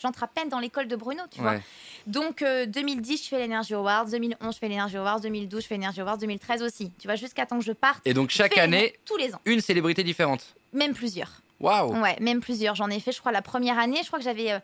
[0.00, 1.52] j'entre, à peine dans l'école de Bruno, tu vois.
[2.06, 4.06] Donc euh, 2010, je fais l'Energy Awards.
[4.06, 5.20] 2011, je fais l'Energy Awards.
[5.20, 6.18] 2012, je fais l'Energy Awards.
[6.18, 6.90] 2013 aussi.
[6.98, 8.00] Tu vois, jusqu'à temps que je parte.
[8.06, 10.54] Et donc chaque année, tous les ans, une célébrité différente.
[10.72, 11.42] même plusieurs.
[11.60, 12.74] Waouh Ouais, même plusieurs.
[12.74, 13.98] J'en ai fait, je crois, la première année.
[14.02, 14.50] Je crois que j'avais.
[14.52, 14.58] euh,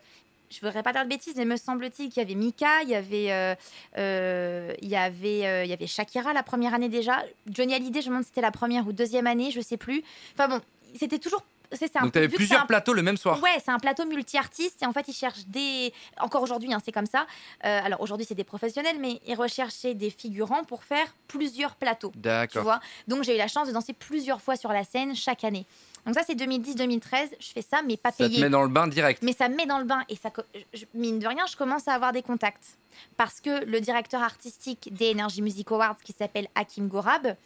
[0.50, 2.88] je ne voudrais pas dire de bêtises, mais me semble-t-il qu'il y avait Mika, il
[2.88, 3.54] y avait, euh,
[3.98, 7.22] euh, il y avait, euh, il y avait Shakira la première année déjà.
[7.48, 10.02] Johnny Hallyday, je me demande si c'était la première ou deuxième année, je sais plus.
[10.34, 10.60] Enfin bon,
[10.98, 11.42] c'était toujours.
[11.72, 12.00] C'est ça.
[12.00, 13.42] Donc tu avais plusieurs un- plateaux le même soir.
[13.42, 15.92] Ouais, c'est un plateau multi-artistes et en fait ils cherchent des.
[16.18, 17.26] Encore aujourd'hui, hein, c'est comme ça.
[17.66, 22.10] Euh, alors aujourd'hui c'est des professionnels, mais ils recherchaient des figurants pour faire plusieurs plateaux.
[22.14, 22.62] Tu D'accord.
[22.62, 25.66] vois Donc j'ai eu la chance de danser plusieurs fois sur la scène chaque année.
[26.06, 28.40] Donc ça c'est 2010-2013, je fais ça mais pas Ça te payé.
[28.40, 29.22] met dans le bain direct.
[29.22, 30.30] Mais ça me met dans le bain et ça,
[30.72, 32.76] je- mine de rien, je commence à avoir des contacts.
[33.16, 37.36] Parce que le directeur artistique des Energy Music Awards, qui s'appelle Hakim Gorab,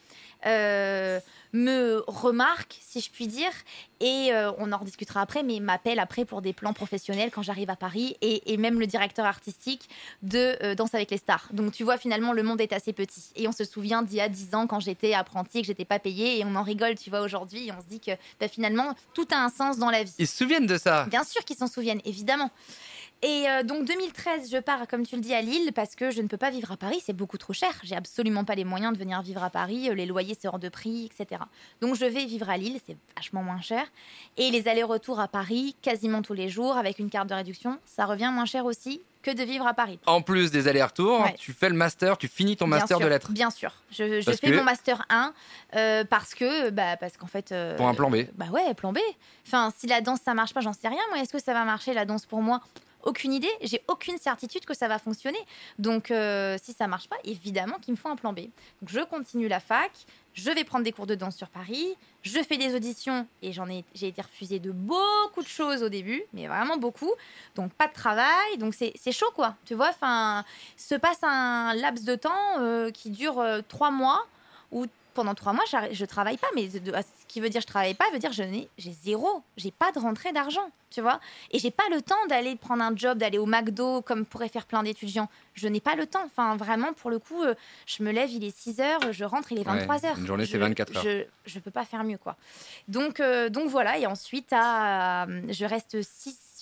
[0.47, 1.21] euh,
[1.53, 3.51] me remarque, si je puis dire,
[4.01, 7.69] et euh, on en rediscutera après, mais m'appelle après pour des plans professionnels quand j'arrive
[7.69, 9.88] à Paris, et, et même le directeur artistique
[10.23, 11.49] de euh, Danse avec les stars.
[11.53, 13.31] Donc tu vois, finalement, le monde est assez petit.
[13.37, 15.85] Et on se souvient d'il y a 10 ans quand j'étais apprentie et que j'étais
[15.85, 18.49] pas payée, et on en rigole, tu vois, aujourd'hui, et on se dit que bah,
[18.49, 20.15] finalement, tout a un sens dans la vie.
[20.19, 21.05] Ils se souviennent de ça.
[21.11, 22.51] Bien sûr qu'ils s'en souviennent, évidemment.
[23.25, 26.21] Et euh, donc 2013, je pars, comme tu le dis, à Lille parce que je
[26.23, 27.71] ne peux pas vivre à Paris, c'est beaucoup trop cher.
[27.85, 30.59] J'ai absolument pas les moyens de venir vivre à Paris, euh, les loyers c'est hors
[30.59, 31.41] de prix, etc.
[31.81, 33.85] Donc je vais vivre à Lille, c'est vachement moins cher.
[34.37, 38.07] Et les allers-retours à Paris, quasiment tous les jours, avec une carte de réduction, ça
[38.07, 40.01] revient moins cher aussi que de vivre à Paris.
[40.07, 41.37] En plus des allers-retours, Ouais.
[41.39, 43.31] tu fais le master, tu finis ton Bien master sûr, de lettres.
[43.31, 43.73] Bien sûr.
[43.93, 45.33] Je, fais que- mon master 1
[45.77, 47.53] euh, parce que, bah, parce qu'en fait.
[47.53, 48.25] euh, Pour un plan B.
[48.35, 48.99] Bah ouais, plan B.
[49.47, 50.99] Enfin, si la danse ça marche pas, j'en sais rien.
[51.13, 52.61] Moi, est-ce que ça va marcher la danse pour moi?
[53.03, 53.51] Aucune idée.
[53.62, 55.41] J'ai aucune certitude que ça va fonctionner.
[55.79, 58.41] Donc, euh, si ça marche pas, évidemment qu'il me faut un plan B.
[58.81, 59.91] Donc, je continue la fac.
[60.35, 61.95] Je vais prendre des cours de danse sur Paris.
[62.23, 65.88] Je fais des auditions et j'en ai, j'ai été refusée de beaucoup de choses au
[65.88, 67.12] début, mais vraiment beaucoup.
[67.55, 69.57] Donc pas de travail, donc c'est c'est chaud quoi.
[69.67, 70.45] Tu vois, enfin,
[70.77, 74.25] se passe un laps de temps euh, qui dure euh, trois mois
[74.71, 76.48] où pendant trois mois, je travaille pas.
[76.55, 76.79] Mais ce
[77.29, 79.42] qui veut dire je travaille pas, veut dire je n'ai, j'ai zéro.
[79.57, 81.20] J'ai pas de rentrée d'argent, tu vois.
[81.51, 84.66] Et j'ai pas le temps d'aller prendre un job, d'aller au McDo comme pourraient faire
[84.66, 85.29] plein d'étudiants.
[85.55, 86.22] Je n'ai pas le temps.
[86.25, 87.55] Enfin, vraiment, pour le coup, euh,
[87.87, 90.18] je me lève, il est 6 heures, je rentre, il est Ouais, 23 heures.
[90.18, 91.03] une journée, c'est Je- 24 heures.
[91.05, 92.37] Je, je peux pas faire mieux, quoi.
[92.88, 93.98] Donc, euh, donc voilà.
[93.98, 96.03] Et ensuite, à, euh, je reste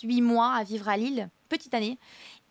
[0.02, 1.98] 6-8 mois à vivre à Lille, petite année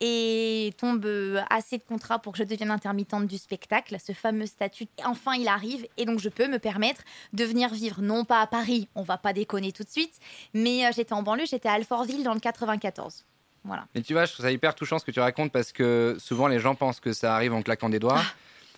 [0.02, 4.46] et tombe euh, assez de contrats pour que je devienne intermittente du spectacle, ce fameux
[4.46, 4.88] statut.
[5.04, 7.02] Enfin, il arrive et donc je peux me permettre
[7.34, 10.14] de venir vivre, non pas à Paris, on va pas déconner tout de suite,
[10.54, 13.26] mais euh, j'étais en banlieue, j'étais à Alfortville dans le 94.
[13.66, 13.86] Voilà.
[13.94, 16.48] Mais tu vois, je trouve ça hyper touchant ce que tu racontes parce que souvent
[16.48, 18.22] les gens pensent que ça arrive en claquant des doigts.
[18.22, 18.34] Ah.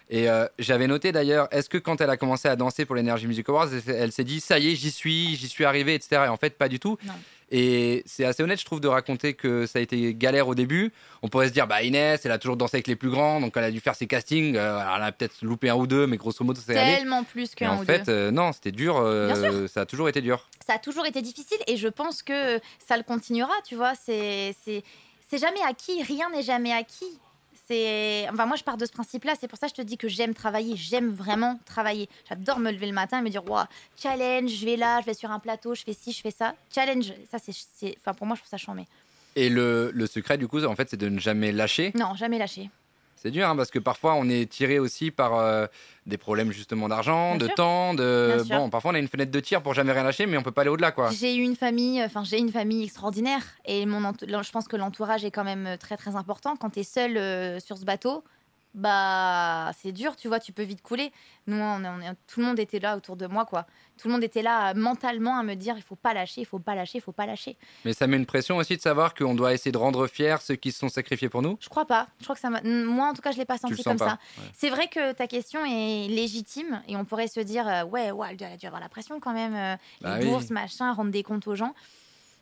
[0.09, 3.27] Et euh, j'avais noté d'ailleurs, est-ce que quand elle a commencé à danser pour l'Energy
[3.27, 6.23] Music Awards, elle s'est dit ça y est, j'y suis, j'y suis arrivée, etc.
[6.25, 6.97] Et en fait, pas du tout.
[7.05, 7.13] Non.
[7.53, 10.93] Et c'est assez honnête, je trouve, de raconter que ça a été galère au début.
[11.21, 13.53] On pourrait se dire, bah Inès, elle a toujours dansé avec les plus grands, donc
[13.57, 14.55] elle a dû faire ses castings.
[14.55, 16.95] euh, alors elle a peut-être loupé un ou deux, mais grosso modo, c'est allé.
[16.95, 18.11] Tellement plus qu'un en ou fait, deux.
[18.13, 18.97] euh, non, c'était dur.
[18.97, 20.47] euh, ça a toujours été dur.
[20.65, 23.93] Ça a toujours été difficile et je pense que ça le continuera, tu vois.
[23.95, 24.83] C'est, c'est,
[25.29, 27.19] c'est jamais acquis, rien n'est jamais acquis.
[27.71, 28.27] C'est...
[28.31, 29.33] Enfin, moi, je pars de ce principe-là.
[29.39, 30.75] C'est pour ça que je te dis que j'aime travailler.
[30.75, 32.09] J'aime vraiment travailler.
[32.27, 33.65] J'adore me lever le matin et me dire Waouh,
[34.01, 36.53] challenge, je vais là, je vais sur un plateau, je fais ci, je fais ça.
[36.73, 37.53] Challenge, ça, c'est.
[37.53, 38.83] c'est- Enfin, pour moi, je trouve ça chambé.
[39.37, 41.93] Et le, le secret, du coup, en fait, c'est de ne jamais lâcher?
[41.95, 42.69] Non, jamais lâcher.
[43.21, 45.67] C'est dur, hein, parce que parfois on est tiré aussi par euh,
[46.07, 47.53] des problèmes justement d'argent, de sûr.
[47.53, 48.71] temps, de bon.
[48.71, 50.61] Parfois on a une fenêtre de tir pour jamais rien lâcher, mais on peut pas
[50.61, 51.11] aller au-delà, quoi.
[51.11, 53.43] J'ai eu une famille, enfin, j'ai une famille extraordinaire.
[53.65, 56.55] Et mon ent- je pense que l'entourage est quand même très, très important.
[56.55, 58.23] Quand tu es seul euh, sur ce bateau,
[58.73, 61.11] bah, c'est dur, tu vois, tu peux vite couler.
[61.47, 63.65] Nous, on on tout le monde était là autour de moi, quoi.
[63.97, 66.45] Tout le monde était là euh, mentalement à me dire il faut pas lâcher, il
[66.45, 67.57] faut pas lâcher, il faut pas lâcher.
[67.85, 70.55] Mais ça met une pression aussi de savoir qu'on doit essayer de rendre fiers ceux
[70.55, 71.57] qui se sont sacrifiés pour nous.
[71.59, 72.07] Je crois pas.
[72.19, 72.49] Je crois que ça.
[72.49, 74.07] Moi, en tout cas, je l'ai pas senti comme pas.
[74.09, 74.19] ça.
[74.37, 74.49] Ouais.
[74.53, 78.35] C'est vrai que ta question est légitime et on pourrait se dire euh, ouais, ouais,
[78.39, 80.31] elle a dû avoir la pression quand même, euh, Bah les oui.
[80.31, 81.73] bourses, machin, rendre des comptes aux gens.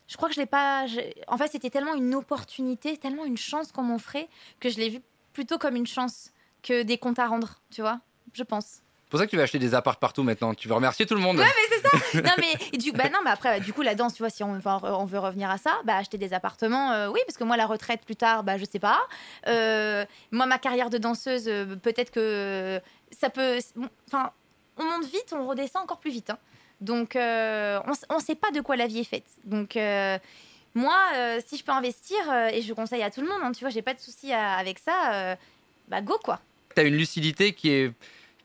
[0.07, 0.87] Je crois que je l'ai pas.
[0.87, 4.27] je- En fait, c'était tellement une opportunité, tellement une chance qu'on m'offrait
[4.59, 5.01] que je l'ai vu
[5.39, 6.31] plutôt comme une chance
[6.63, 8.01] que des comptes à rendre, tu vois.
[8.33, 8.65] Je pense.
[9.05, 10.53] C'est pour ça que tu vas acheter des apparts partout maintenant.
[10.53, 11.37] Tu veux remercier tout le monde.
[12.13, 14.29] non mais et du bah non mais après bah, du coup la danse tu vois
[14.29, 17.37] si on veut, on veut revenir à ça bah acheter des appartements euh, oui parce
[17.37, 18.99] que moi la retraite plus tard bah je sais pas
[19.47, 23.59] Euh, moi ma carrière de danseuse euh, peut-être que ça peut
[24.07, 24.31] enfin
[24.77, 26.37] on monte vite on redescend encore plus vite hein.
[26.81, 29.77] donc on, on sait pas de quoi la vie est faite donc
[30.75, 33.51] moi euh, si je peux investir euh, et je conseille à tout le monde hein,
[33.51, 35.35] tu vois j'ai pas de souci avec ça euh,
[35.87, 36.39] bah go quoi
[36.75, 37.91] tu as une lucidité qui est,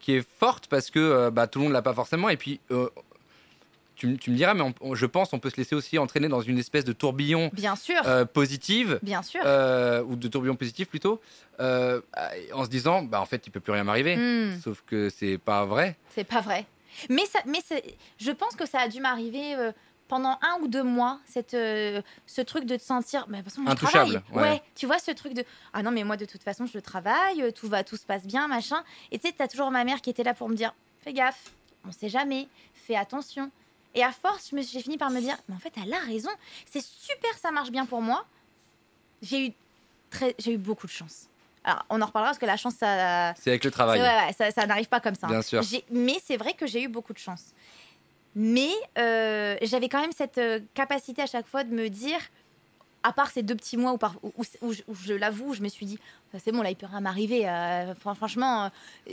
[0.01, 2.31] qui est forte parce que bah, tout le monde l'a pas forcément.
[2.31, 2.59] Et puis,
[3.97, 6.29] tu, tu me diras, mais on- on- je pense on peut se laisser aussi entraîner
[6.29, 8.01] dans une espèce de tourbillon bien sûr
[8.33, 8.99] positive.
[9.03, 9.41] bien sûr
[10.09, 11.21] ou de tourbillon positif plutôt,
[11.61, 14.17] en se disant, bah en fait, il peut plus rien m'arriver.
[14.17, 14.59] Hmm.
[14.63, 15.97] Sauf que c'est pas vrai.
[16.15, 16.67] C'est pas vrai.
[17.11, 17.61] Mais, ça, mais
[18.19, 19.55] je pense que ça a dû m'arriver
[20.09, 23.25] pendant un ou deux mois, cette, euh, ce truc de te sentir.
[23.29, 24.63] Mais de toute façon, Intouchable, ouais.
[24.75, 25.45] tu vois ce truc de.
[25.73, 28.25] Ah non, mais moi, de toute façon, je travaille, euh, tout, va, tout se passe
[28.27, 28.83] bien, machin.
[29.13, 31.53] Et tu sais, t'as toujours ma mère qui était là pour me dire fais gaffe,
[31.87, 33.51] on sait jamais, fais attention.
[33.95, 36.31] Et à force, j'ai fini par me dire mais en fait, elle a raison.
[36.71, 38.25] C'est super, ça marche bien pour moi.
[39.23, 39.53] J'ai eu,
[40.11, 41.29] très, j'ai eu beaucoup de chance.
[41.67, 43.35] Alors, on en reparlera parce que la chance, ça.
[43.37, 43.99] C'est avec le travail.
[44.01, 45.29] ouais, ouais, ça, ça n'arrive pas comme ça.
[45.29, 45.31] hein.
[45.31, 45.63] Bien sûr.
[45.91, 47.55] Mais c'est vrai que j'ai eu beaucoup de chance.
[48.37, 52.19] Mais euh, j'avais quand même cette euh, capacité à chaque fois de me dire,
[53.03, 55.69] à part ces deux petits mois où, par- où- où- où je, l'avoue, je me
[55.69, 55.99] suis dit,
[56.35, 57.49] Ah, c'est bon, là, il peut rien m'arriver.
[57.49, 58.71] euh, fran- franchement,
[59.09, 59.13] euh,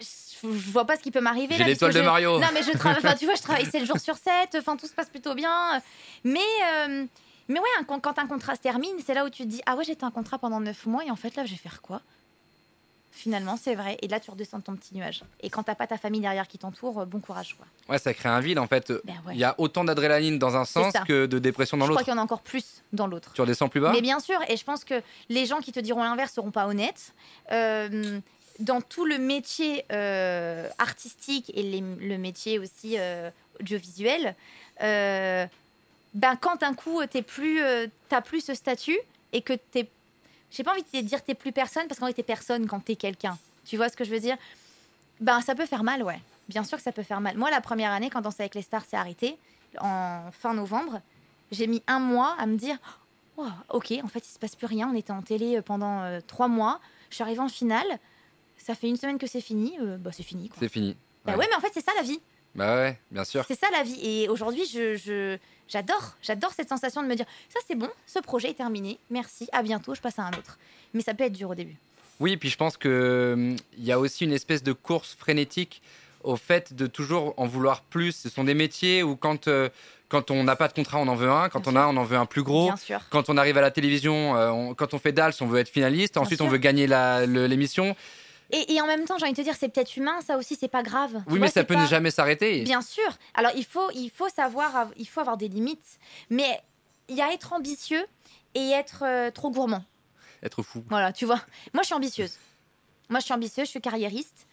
[0.00, 0.04] je,
[0.42, 1.54] je vois pas ce qui peut m'arriver.
[1.56, 2.38] J'ai l'étoile de je- Mario.
[2.38, 4.94] Non, mais je travaille, tu vois, je travaille 7 jours sur 7, enfin, tout se
[4.94, 5.82] passe plutôt bien.
[6.24, 6.40] Mais,
[7.48, 9.84] mais ouais, quand un contrat se termine, c'est là où tu te dis, ah ouais,
[9.84, 12.00] j'étais un contrat pendant 9 mois et en fait, là, je vais faire quoi?
[13.18, 13.96] Finalement, c'est vrai.
[14.02, 15.22] Et là, tu redescends de ton petit nuage.
[15.40, 17.66] Et quand t'as pas ta famille derrière qui t'entoure, bon courage, quoi.
[17.88, 18.92] Ouais, ça crée un vide en fait.
[19.04, 19.32] Ben ouais.
[19.32, 22.04] Il y a autant d'adrénaline dans un sens que de dépression dans je crois l'autre.
[22.04, 23.32] qu'il y en a encore plus dans l'autre.
[23.34, 25.00] Tu redescends plus bas Mais bien sûr, et je pense que
[25.30, 27.14] les gens qui te diront l'inverse seront pas honnêtes.
[27.52, 28.20] Euh,
[28.58, 34.34] dans tout le métier euh, artistique et les- le métier aussi euh, audiovisuel,
[36.14, 37.60] ben quand un coup t'es plus,
[38.08, 38.98] t'as plus ce statut
[39.32, 39.88] et que t'es,
[40.50, 42.80] j'ai pas envie de te dire t'es plus personne parce qu'en fait t'es personne quand
[42.80, 43.36] t'es quelqu'un.
[43.64, 44.36] Tu vois ce que je veux dire?
[45.20, 46.20] Ben ça peut faire mal, ouais.
[46.48, 47.36] Bien sûr que ça peut faire mal.
[47.36, 49.36] Moi, la première année, quand Danser avec les stars s'est arrêté
[49.80, 51.00] en fin novembre,
[51.50, 52.78] j'ai mis un mois à me dire
[53.70, 54.88] ok, en fait, il se passe plus rien.
[54.92, 56.80] On était en télé euh, pendant euh, trois mois.
[57.10, 57.86] Je suis arrivée en finale.
[58.58, 59.74] Ça fait une semaine que c'est fini.
[59.80, 60.48] Euh, bah, c'est fini.
[60.48, 60.58] Quoi.
[60.60, 60.96] C'est fini.
[61.24, 61.38] Bah ouais.
[61.38, 62.20] ouais, mais en fait, c'est ça la vie.
[62.56, 63.44] Bah ouais, bien sûr.
[63.46, 63.98] C'est ça la vie.
[64.02, 65.36] Et aujourd'hui, je, je-
[65.68, 68.98] j'adore, j'adore cette sensation de me dire ça c'est bon, ce projet est terminé.
[69.10, 70.58] Merci, à bientôt, je passe à un autre.
[70.94, 71.76] Mais ça peut être dur au début.
[72.18, 75.82] Oui, puis je pense que hum, y a aussi une espèce de course frénétique
[76.24, 79.68] au fait de toujours en vouloir plus Ce sont des métiers où quand, euh,
[80.08, 81.48] quand on n'a pas de contrat, on en veut un.
[81.50, 82.66] Quand Bien on a, on en veut un plus gros.
[82.66, 83.00] Bien sûr.
[83.10, 85.68] Quand on arrive à la télévision, euh, on- quand on fait DALS, on veut être
[85.68, 86.14] finaliste.
[86.14, 86.52] Bien Ensuite, on sûr.
[86.52, 86.86] veut gagner
[87.26, 87.94] l'émission.
[88.50, 90.54] Et, et en même temps, j'ai envie de te dire, c'est peut-être humain, ça aussi,
[90.54, 91.10] c'est pas grave.
[91.12, 92.62] Tu Oui, vois, mais ça peut pas- ne jamais s'arrêter.
[92.62, 93.08] Bien sûr.
[93.34, 95.98] Alors, il faut, il faut savoir, av- il faut avoir des limites.
[96.30, 96.60] Mais
[97.08, 98.04] il y a être ambitieux
[98.54, 99.84] et être euh, trop gourmand.
[100.42, 100.84] Être fou.
[100.88, 101.40] Voilà, tu vois.
[101.74, 102.38] Moi, je suis ambitieuse.
[103.08, 104.46] Moi, je suis ambitieuse, je suis carriériste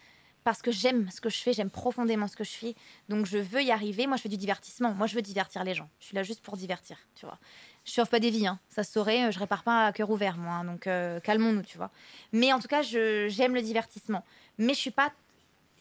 [0.44, 2.74] parce que j'aime ce que je fais, j'aime profondément ce que je fais.
[3.08, 4.06] Donc, je veux y arriver.
[4.06, 4.92] Moi, je fais du divertissement.
[4.92, 5.88] Moi, je veux divertir les gens.
[6.00, 7.38] Je suis là juste pour divertir, tu vois.
[7.84, 8.58] Je sauve pas des vies, hein.
[8.70, 9.24] ça se saurait.
[9.26, 10.52] euh, Je répare pas à cœur ouvert, moi.
[10.54, 10.64] hein.
[10.64, 11.90] donc, euh, calmons-nous, tu vois.
[12.32, 14.24] Mais en tout cas, j'aime le divertissement.
[14.58, 15.12] Mais je suis pas,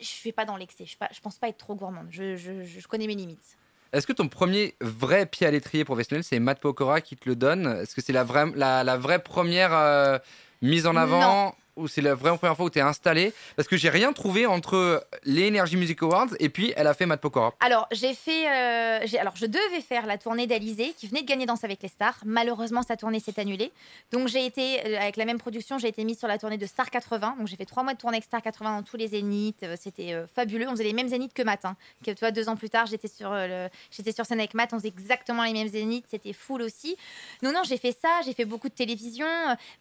[0.01, 0.85] je suis pas dans l'excès.
[0.85, 2.07] Je, je pense pas être trop gourmande.
[2.11, 3.57] Je, je- je connais mes limites.
[3.93, 7.35] Est-ce que ton premier vrai pied à l'étrier professionnel, c'est Matt Pokora qui te le
[7.35, 7.67] donne?
[7.81, 10.17] Est-ce que c'est la vraie, la, la vraie première euh,
[10.63, 11.55] mise en avant?
[11.75, 15.05] Ou c'est la première fois où tu es installé Parce que j'ai rien trouvé entre
[15.23, 17.53] les Energy Music Awards et puis elle a fait Matt Pokora.
[17.59, 18.47] Alors, j'ai fait.
[18.47, 21.89] euh, alors, je devais faire la tournée d'Alizé, qui venait de gagner Danse avec les
[21.89, 22.17] stars.
[22.25, 23.71] Malheureusement, sa tournée s'est annulée.
[24.11, 26.65] Donc, j'ai été, euh, avec la même production, j'ai été mise sur la tournée de
[26.65, 27.35] Star 80.
[27.39, 29.63] Donc, j'ai fait trois mois de tournée avec Star 80 dans tous les zéniths.
[29.63, 30.67] Euh, C'était fabuleux.
[30.67, 31.65] On faisait les mêmes zéniths que Matt.
[31.65, 31.75] hein.
[32.05, 33.33] Que, tu vois, deux ans plus tard, j'étais sur,
[33.91, 34.73] j'étais sur scène avec Matt.
[34.73, 36.05] On faisait exactement les mêmes zéniths.
[36.09, 36.95] C'était full aussi.
[37.41, 38.21] Non, non, j'ai fait ça.
[38.25, 39.25] J'ai fait beaucoup de télévision.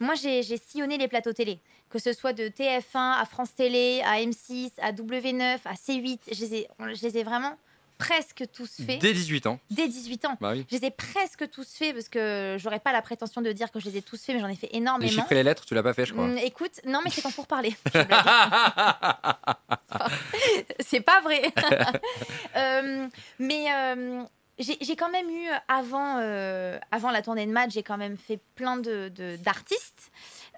[0.00, 1.59] Moi, j'ai sillonné les plateaux télé.
[1.92, 2.81] Que ce soit de TF1
[3.20, 6.20] à France Télé, à M6, à W9, à C8.
[6.33, 7.55] Je les ai, je les ai vraiment
[7.98, 9.61] presque tous faits Dès 18 ans.
[9.70, 10.37] dès 18 ans.
[10.40, 10.66] Bah oui.
[10.70, 13.78] Je les ai presque tous faits parce que j'aurais pas la prétention de dire que
[13.78, 15.12] je les ai tous faits, mais j'en ai fait Les énormément.
[15.12, 16.24] chiffres et les lettres, tu l'as pas fait, je crois.
[16.24, 17.76] Hum, écoute, non, mais c'est quand pour parler.
[20.81, 21.52] C'est pas vrai.
[22.57, 23.07] Euh,
[23.38, 24.22] mais euh,
[24.59, 28.38] j'ai quand même eu, avant, euh, avant la tournée de match, j'ai quand même fait
[28.55, 30.11] plein de- de- d'artistes.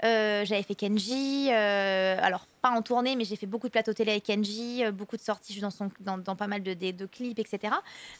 [0.02, 3.92] Euh, J'avais fait Kenji, euh, alors pas en tournée, mais j'ai fait beaucoup de plateaux
[3.92, 7.06] télé avec Kenji, euh, beaucoup de sorties dans, son, dans pas mal de, de- de
[7.06, 7.74] clips, etc.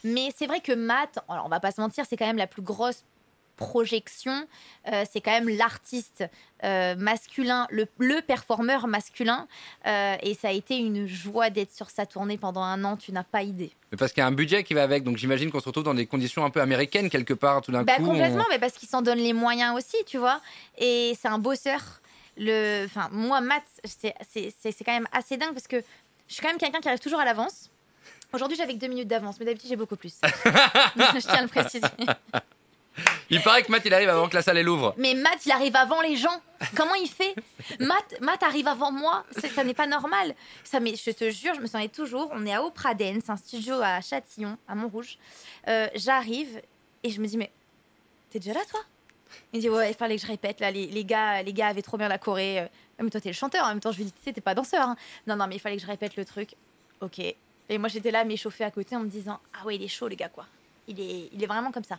[0.04, 2.46] Mais c'est vrai que Matt, alors on va pas se mentir, c'est quand même la
[2.46, 3.02] plus grosse
[3.56, 4.46] projection.
[4.92, 6.24] Euh, c'est quand même l'artiste
[6.62, 9.46] euh, masculin, le, le performeur masculin.
[9.86, 13.12] Euh, et ça a été une joie d'être sur sa tournée pendant un an, tu
[13.12, 13.72] n'as pas idée.
[13.92, 15.84] Mais parce qu'il y a un budget qui va avec, donc j'imagine qu'on se retrouve
[15.84, 18.04] dans des conditions un peu américaines quelque part, tout d'un Bah, coup.
[18.04, 20.40] on- complètement, mais parce qu'il s'en donne les moyens aussi, tu vois.
[20.78, 21.80] Et c'est un bosseur.
[22.36, 24.12] Le, enfin, moi, Matt, c'est
[24.84, 25.76] quand même assez dingue parce que
[26.26, 27.70] je suis quand même quelqu'un qui arrive toujours à l'avance.
[28.32, 30.14] Aujourd'hui, j'avais que deux minutes d'avance, mais d'habitude, j'ai beaucoup plus.
[30.24, 31.86] je tiens à le préciser.
[33.34, 34.94] Il paraît que Matt, il arrive avant que la salle elle ouvre.
[34.96, 36.40] Mais Matt, il arrive avant les gens.
[36.76, 37.34] Comment il fait
[37.80, 39.24] Matt, Matt arrive avant moi.
[39.54, 40.34] Ça n'est pas normal.
[40.62, 42.30] Ça, mais je te jure, je me souviens toujours.
[42.32, 45.18] On est à Opera Dance, un studio à Châtillon, à Montrouge.
[45.68, 46.60] Euh, J'arrive
[47.02, 47.50] et je me dis mais
[48.30, 48.80] t'es déjà là toi?
[49.52, 50.70] Il dit ouais, il fallait que je répète là.
[50.70, 52.60] Les, les gars, les gars avaient trop bien la choré.
[52.60, 52.66] Euh,
[53.02, 53.64] Mais toi t'es le chanteur.
[53.64, 54.88] En même temps, je lui dis tu sais, t'es pas danseur.
[54.88, 54.96] hein.
[55.26, 56.50] Non non, mais il fallait que je répète le truc.
[57.00, 57.18] Ok.
[57.18, 60.06] Et moi j'étais là m'échauffer à côté en me disant ah ouais, il est chaud
[60.06, 60.46] les gars quoi.
[60.86, 61.98] Il est, il est vraiment comme ça.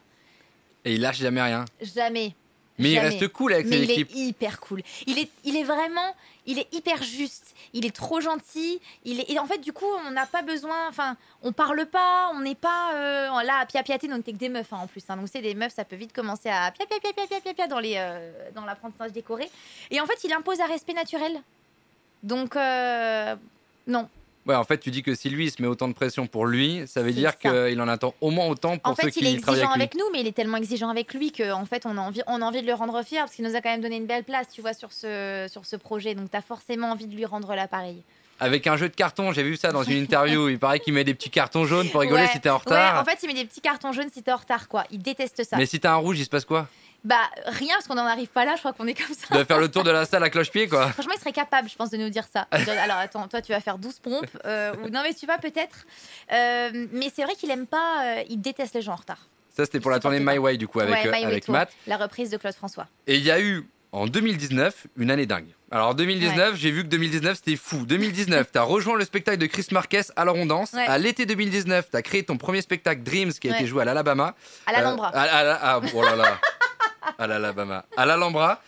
[0.85, 1.65] Et il lâche jamais rien.
[1.81, 2.33] Jamais.
[2.77, 4.11] Mais il reste cool avec Mais ses il équipes.
[4.11, 4.81] est hyper cool.
[5.07, 6.13] Il est, il est vraiment,
[6.45, 7.55] il est hyper juste.
[7.73, 8.81] Il est trop gentil.
[9.05, 10.89] Il est, et en fait, du coup, on n'a pas besoin.
[10.89, 12.29] Enfin, on parle pas.
[12.33, 14.09] On n'est pas euh, là à pia-piater.
[14.09, 15.03] Donc, t'es que des meufs hein, en plus.
[15.07, 15.15] hein.
[15.15, 17.53] Donc, c'est des meufs, ça peut vite commencer à pia pia pia pia pia pia,
[17.53, 19.49] pia dans les, euh, dans l'apprentissage décoré.
[19.89, 21.41] Et en fait, il impose un respect naturel.
[22.23, 23.35] Donc, euh,
[23.87, 24.09] non.
[24.45, 26.45] Ouais, en fait, tu dis que si lui il se met autant de pression pour
[26.45, 29.25] lui, ça veut dire qu'il en attend au moins autant pour En ceux fait, il
[29.27, 29.99] est qui travaillent exigeant avec lui.
[30.01, 32.41] avec nous, mais il est tellement exigeant avec lui qu'en fait, on a, envie, on
[32.41, 34.23] a envie de le rendre fier parce qu'il nous a quand même donné une belle
[34.23, 36.13] place, tu vois, sur ce, sur ce projet.
[36.13, 38.03] Donc, tu as forcément envie de lui rendre l'appareil.
[38.39, 40.49] Avec un jeu de carton, j'ai vu ça dans une interview.
[40.49, 42.59] il paraît qu'il met des petits cartons jaunes pour rigoler Ouais, si t'es en Ouais,
[42.59, 43.01] retard.
[43.01, 44.83] en fait, il met des petits cartons jaunes si t'es en retard, quoi.
[44.91, 45.55] Il déteste ça.
[45.57, 46.67] Mais si t'as un rouge, il se passe quoi?
[47.05, 49.27] Bah, rien, parce qu'on n'en arrive pas là, je crois qu'on est comme ça.
[49.31, 50.89] Dois faire le tour de la salle à cloche-pied, quoi.
[50.91, 52.47] Franchement, il serait capable, je pense, de nous dire ça.
[52.51, 54.25] De Alors, attends, toi, tu vas faire 12 pompes.
[54.45, 55.85] euh, ou non, mais tu vas peut-être.
[56.33, 59.19] Euh, mais c'est vrai qu'il aime pas, euh, il déteste les gens en retard.
[59.55, 61.53] Ça, c'était pour la tournée My Way, du coup, avec, Ouais, My Way avec Tour,
[61.53, 61.71] Matt.
[61.87, 62.87] La reprise de Claude François.
[63.07, 65.47] Et il y a eu, en 2019, une année dingue.
[65.71, 67.85] Alors, 2019, j'ai vu que 2019, c'était fou.
[67.85, 70.73] 2019, t'as rejoint le spectacle de Chris Marquez à on danse.
[70.73, 70.85] Ouais.
[70.87, 73.57] À l'été 2019, t'as créé ton premier spectacle Dreams qui a Ouais.
[73.57, 74.35] été joué à l'Alabama.
[74.65, 75.09] À l'Alhambra.
[75.09, 76.39] Euh, à, à la- oh là là.
[77.17, 77.85] À l'Alabama.
[77.97, 78.61] À l'Alhambra.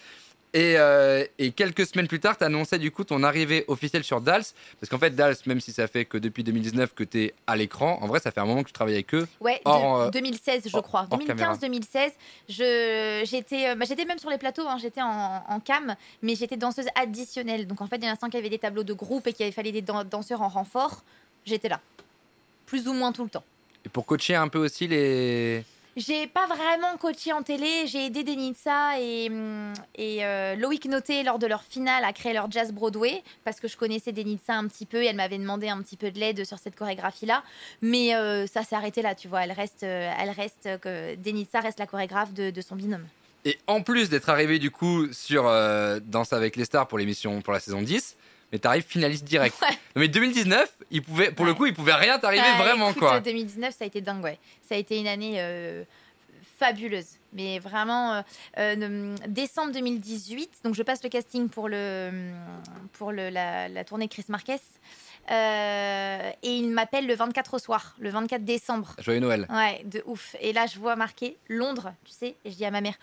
[0.53, 4.21] Et, euh, et quelques semaines plus tard, tu annonçais du coup ton arrivée officielle sur
[4.21, 4.45] Dals.
[4.79, 7.55] Parce qu'en fait, Dals, même si ça fait que depuis 2019 que tu es à
[7.57, 9.27] l'écran, en vrai, ça fait un moment que tu travailles avec eux.
[9.41, 11.05] Ouais, Hors, de- euh, 2016, je hors- crois.
[11.11, 11.53] hors caméra.
[11.53, 12.11] 2015-2016,
[12.49, 16.33] je, j'étais, euh, bah, j'étais même sur les plateaux, hein, j'étais en, en cam, mais
[16.35, 17.67] j'étais danseuse additionnelle.
[17.67, 19.73] Donc en fait, dès l'instant qu'il y avait des tableaux de groupe et qu'il fallait
[19.73, 21.03] des dan- danseurs en renfort,
[21.45, 21.81] j'étais là.
[22.65, 23.43] Plus ou moins tout le temps.
[23.85, 25.63] Et pour coacher un peu aussi les.
[25.97, 27.87] J'ai pas vraiment coaché en télé.
[27.87, 29.31] J'ai aidé Denitsa et,
[29.95, 33.67] et euh, Loïc Noté lors de leur finale à créer leur Jazz Broadway parce que
[33.67, 36.45] je connaissais Denitsa un petit peu et elle m'avait demandé un petit peu de l'aide
[36.45, 37.41] sur cette chorégraphie-là.
[37.81, 39.43] Mais euh, ça s'est arrêté là, tu vois.
[39.43, 43.07] Elle reste, euh, elle reste que Denitsa reste la chorégraphe de, son binôme.
[43.43, 45.45] Et en plus d'être arrivé du coup sur
[46.01, 48.17] Danse avec les stars pour l'émission pour la saison 10,
[48.51, 49.55] mais t'arrives finaliste direct.
[49.61, 49.69] Ouais.
[49.71, 53.19] Non, mais 2019, il pouvait, pour le coup, il pouvait rien t'arriver vraiment écoute, quoi.
[53.19, 54.37] 2019, ça a été dingue, ouais.
[54.67, 55.83] Ça a été une année euh,
[56.59, 57.17] fabuleuse.
[57.33, 58.21] Mais vraiment, euh,
[58.57, 62.31] euh, décembre 2018, donc je passe le casting pour, le,
[62.93, 64.55] pour le, la, la tournée Chris Marquez.
[65.29, 68.95] Euh, et il m'appelle le 24 au soir, le 24 décembre.
[68.99, 69.45] Joyeux Noël.
[69.49, 70.35] Ouais, de ouf.
[70.39, 72.95] Et là, je vois marqué Londres, tu sais, et je dis à ma mère,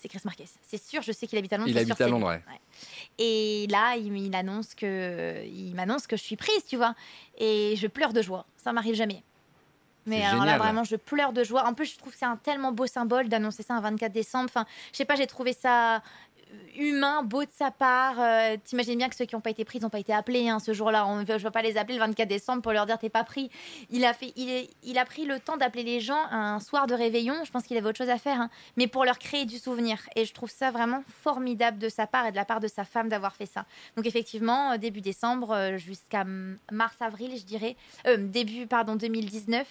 [0.00, 0.44] c'est Chris Marquez.
[0.62, 1.70] C'est sûr, je sais qu'il habite à Londres.
[1.70, 2.42] Il habite à Londres, ouais.
[3.22, 6.94] Et là, il, il annonce que, il m'annonce que je suis prise, tu vois.
[7.36, 8.46] Et je pleure de joie.
[8.56, 9.22] Ça m'arrive jamais.
[10.06, 11.66] Mais alors là, vraiment, je pleure de joie.
[11.66, 14.46] En plus, je trouve que c'est un tellement beau symbole d'annoncer ça un 24 décembre.
[14.48, 16.02] Enfin, je sais pas, j'ai trouvé ça
[16.76, 18.20] humain, beau de sa part.
[18.20, 20.58] Euh, T'imagines bien que ceux qui n'ont pas été pris n'ont pas été appelés hein,
[20.58, 21.06] ce jour-là.
[21.26, 23.50] Je ne vais pas les appeler le 24 décembre pour leur dire t'es pas pris.
[23.90, 26.94] Il a, fait, il, il a pris le temps d'appeler les gens un soir de
[26.94, 27.34] réveillon.
[27.44, 29.98] Je pense qu'il avait autre chose à faire, hein, mais pour leur créer du souvenir.
[30.16, 32.84] Et je trouve ça vraiment formidable de sa part et de la part de sa
[32.84, 33.66] femme d'avoir fait ça.
[33.96, 36.24] Donc effectivement, euh, début décembre euh, jusqu'à
[36.70, 37.76] mars-avril, je dirais.
[38.18, 39.66] Début, pardon, 2019.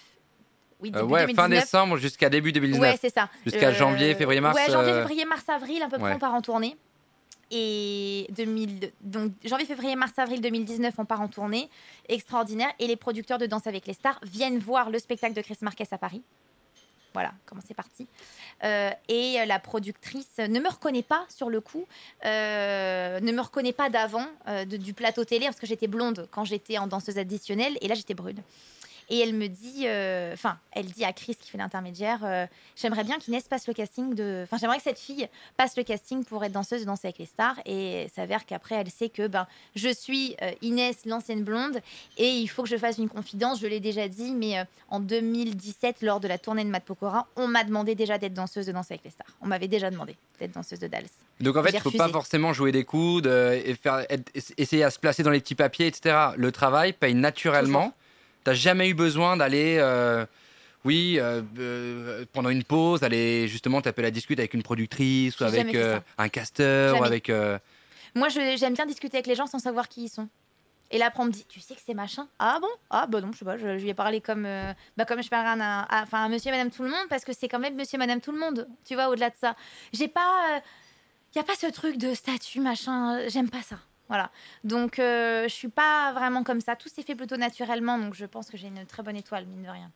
[0.82, 1.60] Oui, Euh, début ouais, fin 2019.
[1.64, 2.90] décembre jusqu'à début 2019.
[2.92, 3.28] Ouais, c'est ça.
[3.44, 6.34] Jusqu'à janvier, février, mars, Ouais, janvier, euh, février, mars, avril, à peu près, on part
[6.34, 6.76] en tournée.
[7.52, 11.68] Et 2000, donc janvier, février, mars, avril 2019, on part en tournée.
[12.08, 12.70] Extraordinaire.
[12.78, 15.84] Et les producteurs de Danse avec les stars viennent voir le spectacle de Chris Marquez
[15.90, 16.22] à Paris.
[17.12, 18.06] Voilà comment c'est parti.
[18.62, 21.84] Euh, et la productrice ne me reconnaît pas sur le coup,
[22.24, 26.44] euh, ne me reconnaît pas d'avant euh, du plateau télé parce que j'étais blonde quand
[26.44, 28.40] j'étais en danseuse additionnelle et là j'étais brune.
[29.10, 32.46] Et elle me dit, euh, enfin, elle dit à Chris qui fait l'intermédiaire, euh,
[32.76, 36.24] j'aimerais bien qu'Inès passe le casting de, enfin, j'aimerais que cette fille passe le casting
[36.24, 37.56] pour être danseuse de Danser avec les stars.
[37.66, 41.80] Et s'avère qu'après, elle sait que ben, je suis euh, Inès, l'ancienne blonde,
[42.18, 43.60] et il faut que je fasse une confidence.
[43.60, 47.48] Je l'ai déjà dit, mais en 2017, lors de la tournée de Matt Pokora, on
[47.48, 49.26] m'a demandé déjà d'être danseuse de Danser avec les stars.
[49.42, 51.06] On m'avait déjà demandé d'être danseuse de Dals.
[51.40, 51.98] Donc en fait, il faut refusé.
[51.98, 54.06] pas forcément jouer des coudes et faire,
[54.56, 56.16] essayer à se placer dans les petits papiers, etc.
[56.36, 57.92] Le travail paye naturellement.
[58.44, 60.24] T'as jamais eu besoin d'aller, euh,
[60.84, 65.44] oui, euh, euh, pendant une pause, aller justement taper la discute avec une productrice ou
[65.44, 67.30] avec euh, un casteur ou avec.
[68.14, 70.28] Moi, j'aime bien discuter avec les gens sans savoir qui ils sont.
[70.92, 72.26] Et là, après, on me dit, tu sais que c'est machin?
[72.40, 72.66] Ah bon?
[72.90, 75.22] Ah bah non, je sais pas, je, je lui ai parlé comme, euh, bah, comme
[75.22, 77.32] je parlerais à, un- à- enfin, à monsieur et madame tout le monde, parce que
[77.32, 79.54] c'est quand même monsieur et madame tout le monde, tu vois, au-delà de ça.
[79.92, 80.60] J'ai pas...
[81.32, 83.76] Il n'y a pas ce truc de statut, machin, j'aime pas ça.
[84.10, 84.30] Voilà.
[84.64, 86.74] Donc, euh, je suis pas vraiment comme ça.
[86.74, 89.62] Tout s'est fait plutôt naturellement, donc je pense que j'ai une très bonne étoile, mine
[89.62, 89.90] de rien.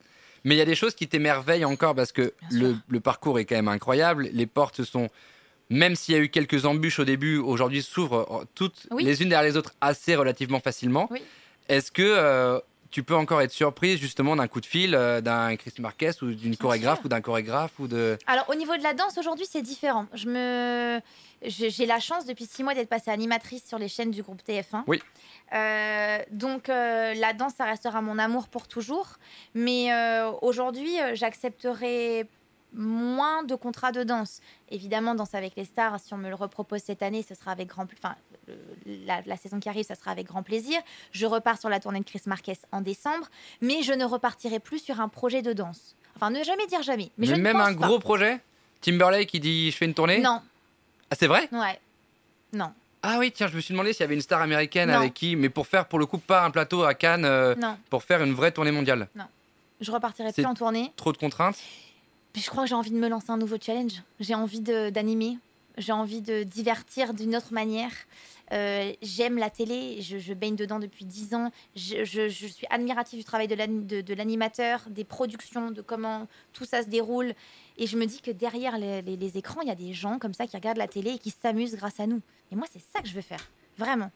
[0.45, 3.57] Mais il y a des choses qui t'émerveillent encore parce que le, parcours est quand
[3.57, 4.29] même incroyable.
[4.33, 5.09] Les portes sont,
[5.69, 9.03] même s'il y a eu quelques embûches au début, aujourd'hui s'ouvrent euh, toutes Oui.
[9.03, 11.09] les unes derrière les autres assez relativement facilement.
[11.11, 11.21] Oui.
[11.69, 12.61] Est-ce que euh,
[12.95, 16.27] tu peux encore être surprise justement d'un coup de fil euh, d'un Chris Marquez ou
[16.33, 17.07] d'une chorégraphe sûr.
[17.07, 20.07] ou d'un chorégraphe ou de Alors, au niveau de la danse, aujourd'hui, c'est différent.
[20.15, 21.01] Je me...
[21.43, 24.85] J'ai la chance depuis six mois d'être passée animatrice sur les chaînes du groupe TF1.
[24.87, 25.03] Oui.
[25.53, 29.15] Euh, donc, euh, la danse, ça restera mon amour pour toujours.
[29.55, 29.89] Mais
[30.41, 32.29] aujourd'hui, j'accepterai
[32.73, 34.41] moins de contrats de danse.
[34.71, 37.69] Évidemment, Danse avec les stars, si on me le repropose cette année, ce sera avec
[37.69, 40.81] grand pl- Enfin, le- la, la saison qui arrive, ça sera avec grand plaisir.
[41.13, 43.29] Je repars sur la tournée de Chris Marquez en décembre,
[43.61, 45.95] mais je ne repartirai plus sur un projet de danse.
[46.17, 47.11] Enfin, ne jamais dire jamais.
[47.19, 47.87] Mais, Mais, je ne même pense un pas.
[47.87, 48.41] gros projet
[48.81, 50.41] Timberlake qui dit je fais une tournée Non,
[51.11, 51.81] Ah c'est vrai ouais.
[52.53, 54.99] Non, Ah oui tiens je me suis demandé s'il y avait une star américaine Non.
[54.99, 57.77] avec qui mais pour faire pour le coup pas un plateau à Cannes euh, non.
[57.91, 59.09] pour faire une vraie tournée mondiale.
[59.81, 60.93] Je repartirai plus en tournée.
[60.97, 61.57] Trop de contraintes
[62.33, 63.95] Puis je crois que j'ai envie de me lancer un nouveau challenge.
[64.21, 65.39] J'ai envie d'animer.
[65.77, 67.91] J'ai envie de divertir d'une autre manière.
[68.53, 70.01] Euh, J'aime la télé.
[70.03, 71.51] Je, je baigne dedans depuis 10 ans.
[71.75, 75.83] Je, je- je suis admirative du travail de l'ani- de de l'animateur, des productions, de
[75.83, 77.35] comment tout ça se déroule.
[77.79, 80.19] Et je me dis que derrière les, les- les écrans, il y a des gens
[80.19, 82.21] comme ça qui regardent la télé et qui s'amusent grâce à nous.
[82.53, 83.51] Et moi, c'est ça que je veux faire.
[83.79, 84.13] Vraiment.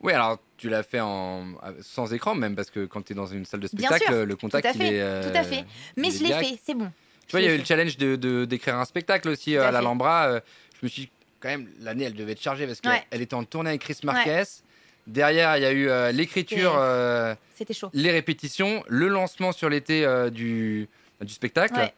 [0.00, 3.26] Oui, alors tu l'as fait en sans écran même parce que quand tu es dans
[3.26, 5.64] une salle de spectacle, sûr, le contact à il fait, est euh, tout à fait.
[5.96, 6.90] Mais il je l'ai fait, c'est bon.
[7.26, 9.68] Tu vois, il y a eu le challenge de d'écrire un spectacle aussi Tout euh,
[9.68, 10.28] à l'Alhambra.
[10.28, 10.40] euh,
[10.80, 11.10] Je me suis
[11.40, 13.04] quand même l'année elle devait être chargée parce qu'elle Ouais.
[13.20, 14.42] était en tournée avec Chris Marquez.
[15.06, 16.72] Derrière, il y a eu euh, l'écriture,
[17.54, 17.90] C'était- euh, chaud.
[17.94, 20.88] les répétitions, le lancement sur l'été euh, du
[21.20, 21.74] du spectacle.
[21.74, 21.94] Ouais.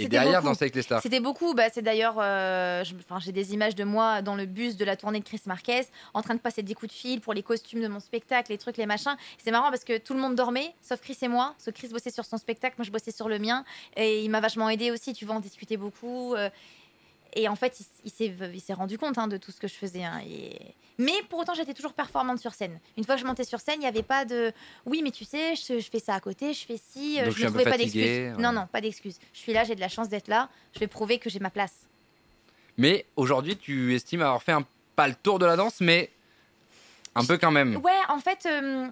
[0.00, 0.52] Et derrière, beaucoup.
[0.52, 1.02] danser avec les stars.
[1.02, 1.54] C'était beaucoup.
[1.54, 2.84] Bah, c'est d'ailleurs, euh,
[3.18, 5.80] j'ai des images de moi dans le bus de la tournée de Chris Marquez,
[6.14, 8.58] en train de passer des coups de fil pour les costumes de mon spectacle, les
[8.58, 9.16] trucs, les machins.
[9.38, 11.56] C'est marrant parce que tout le monde dormait, sauf Chris et moi.
[11.58, 13.64] Sauf Chris bossait sur son spectacle, moi je bossais sur le mien,
[13.96, 15.12] et il m'a vachement aidé aussi.
[15.14, 16.36] Tu vois, on discutait beaucoup.
[17.38, 20.02] Et en fait, il, s'est, rendu compte hein, de tout ce que je faisais.
[20.02, 20.74] hein, et...
[20.98, 22.80] Mais pour autant, j'étais toujours performante sur scène.
[22.96, 24.52] Une fois que je montais sur scène, il n'y avait pas de
[24.84, 27.36] oui, mais tu sais, je, je fais ça à côté, je fais ci, euh, Donc,
[27.36, 28.02] je ne trouvais pas d'excuses.
[28.02, 28.32] ouais.
[28.38, 29.18] Non, non, pas d'excuses.
[29.32, 30.48] Je suis là, j'ai de la chance d'être là.
[30.74, 31.86] Je vais prouver que j'ai ma place.
[32.76, 34.66] Mais aujourd'hui, tu estimes avoir fait un,
[34.96, 36.10] pas le tour de la danse, mais
[37.14, 37.76] un peu quand même.
[37.76, 38.88] Ouais, en fait, euh,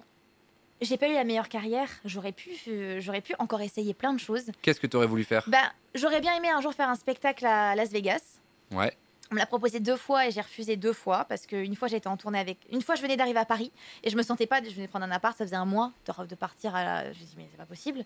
[0.81, 1.89] j'ai pas eu la meilleure carrière.
[2.05, 4.51] J'aurais pu, euh, j'aurais pu encore essayer plein de choses.
[4.61, 5.43] Qu'est-ce que tu aurais voulu faire?
[5.47, 8.36] Bah, j'aurais bien aimé un jour faire un spectacle à Las Vegas.
[8.71, 8.95] Ouais.
[9.31, 12.07] On me l'a proposé deux fois et j'ai refusé deux fois parce qu'une fois j'étais
[12.07, 12.57] en tournée avec.
[12.71, 13.71] Une fois je venais d'arriver à Paris
[14.03, 14.63] et je me sentais pas.
[14.63, 16.83] Je venais prendre un appart, ça faisait un mois de, partir à.
[16.83, 17.03] La...
[17.05, 18.05] Je me suis dit, mais c'est pas possible.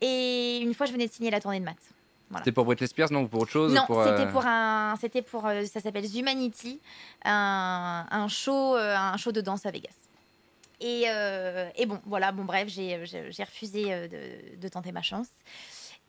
[0.00, 1.92] Et une fois je venais de signer la tournée de maths.
[2.38, 4.96] C'était pour Britney Spears, non Ou pour autre chose Non, pour, euh, c'était pour un.
[5.00, 5.46] C'était pour.
[5.46, 6.80] euh, ça s'appelle Humanity,
[7.24, 9.90] un, un show, euh, un show de danse à Vegas.
[10.80, 12.96] Et, euh, et bon, voilà, bon, bref, j'ai
[13.44, 15.28] refusé de, de tenter ma chance.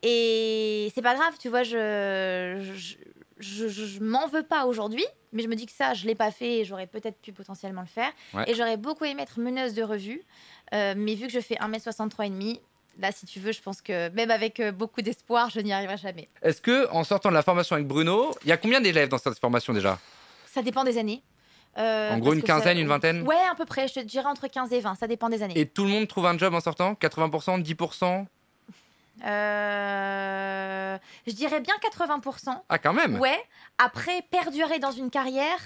[0.02, 2.96] Et c'est pas grave, tu vois, je, je,
[3.44, 6.16] je, je- je m'en veux pas aujourd'hui, mais je me dis que ça, je l'ai
[6.16, 8.12] pas fait et j'aurais peut-être pu potentiellement le faire.
[8.34, 8.50] Ouais.
[8.50, 10.22] Et j'aurais beaucoup aimé être meneuse de revue,
[10.74, 12.62] euh, mais vu que je fais 1m63 et demi,
[13.00, 15.98] là, si tu veux, je pense que même avec euh, beaucoup d'espoir, je n'y arriverai
[15.98, 16.28] jamais.
[16.42, 19.18] Est-ce que en sortant de la formation avec Bruno, il y a combien d'élèves dans
[19.18, 20.00] cette formation déjà?
[20.48, 21.22] Ça dépend des années.
[21.80, 23.24] Euh, En gros, une ça- quinzaine, une vingtaine?
[23.24, 23.88] Ouais, à peu près.
[23.88, 24.94] Je te dirais entre 15 et 20.
[24.94, 25.58] Ça dépend des années.
[25.60, 26.94] Et tout le monde trouve un job en sortant?
[26.94, 28.28] 80%, 10%
[29.24, 30.98] Euh,
[31.28, 32.62] je dirais bien 80%.
[32.70, 33.42] Ah, quand même Ouais.
[33.78, 35.60] Après, perdurer dans une carrière,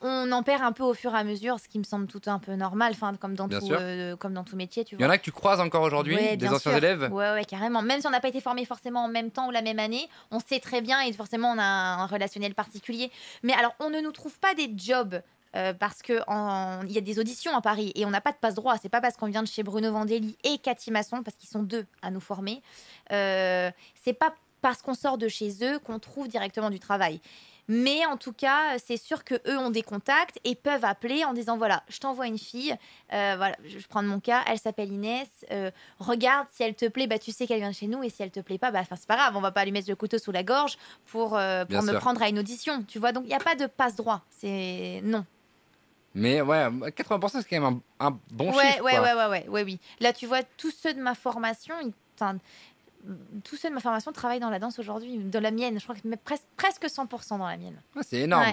[0.00, 2.22] on en perd un peu au fur et à mesure, ce qui me semble tout
[2.26, 5.02] un peu normal, enfin, comme, dans Bien tout, euh, comme dans tout métier, tu Il
[5.02, 6.74] y en a que tu croises encore aujourd'hui, Ouais, des anciens sûr.
[6.76, 7.08] élèves?
[7.12, 7.82] Ouais, ouais, carrément.
[7.82, 10.08] Même si on n'a pas été formé forcément en même temps ou la même année,
[10.30, 13.10] on sait très bien et forcément on a un relationnel particulier.
[13.42, 15.22] Mais alors, on ne nous trouve pas des jobs.
[15.56, 18.32] Euh, parce que en- il y a des auditions à Paris et on n'a pas
[18.32, 18.76] de passe droit.
[18.80, 21.62] C'est pas parce qu'on vient de chez Bruno Vandelli et Cathy Masson, parce qu'ils sont
[21.62, 22.62] deux à nous former.
[23.12, 23.70] Euh,
[24.02, 27.20] c'est pas parce qu'on sort de chez eux qu'on trouve directement du travail.
[27.68, 31.32] Mais en tout cas, c'est sûr que eux ont des contacts et peuvent appeler en
[31.32, 32.74] disant voilà, je t'envoie une fille.
[33.12, 35.28] euh, voilà, je prends mon cas, elle s'appelle Inès.
[35.52, 38.02] euh, regarde, si elle te plaît, bah tu sais qu'elle vient de chez nous.
[38.02, 39.88] Et si elle te plaît pas, bah c'est pas grave, on va pas lui mettre
[39.88, 40.76] le couteau sous la gorge
[41.06, 42.00] pour euh, Bien me sûr.
[42.00, 42.82] prendre à une audition.
[42.82, 44.22] Tu vois, donc il y a pas de passe droit.
[44.30, 45.24] C'est non.
[46.14, 48.84] Mais ouais, 80% c'est quand même un, un bon ouais, chiffre.
[48.84, 49.02] ouais, quoi.
[49.02, 49.80] ouais, ouais, ouais, ouais, oui.
[50.00, 51.74] Là, tu vois, tous ceux de ma formation,
[52.18, 52.36] enfin,
[53.44, 55.78] tous ceux de ma formation travaillent dans la danse aujourd'hui, dans la mienne.
[55.78, 57.80] Je crois que presque, presque 100% dans la mienne.
[57.96, 58.44] Ouais, c'est énorme.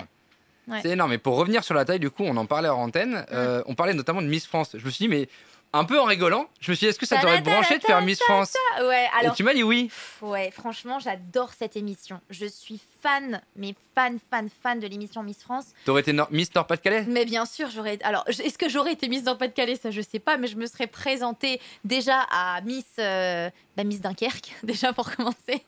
[0.68, 0.80] Ouais.
[0.82, 1.14] C'est énorme.
[1.14, 3.26] Et pour revenir sur la taille, du coup, on en parlait en antenne.
[3.32, 4.76] euh, on parlait notamment de Miss France.
[4.78, 5.28] Je me suis dit, mais
[5.72, 8.02] un peu en rigolant, je me suis dit, est-ce que ça t'aurait branché de faire
[8.02, 8.56] Miss France?
[8.82, 9.92] Ouais, alors Et tu m'as dit oui.
[10.22, 12.20] Ouais, franchement, j'adore cette émission.
[12.32, 15.68] Je suis fan, mais fan, fan, fan de l'émission Miss France.
[15.86, 17.06] T'aurais été Miss Nord-Pas-de-Calais?
[17.08, 18.00] Mais bien sûr, j'aurais.
[18.04, 20.56] Alors, est-ce que j'aurais été Miss dans le Pas-de-Calais Ça, je sais pas, mais je
[20.56, 25.64] me serais présentée déjà à Miss, euh, bah, Miss Dunkerque, déjà pour commencer.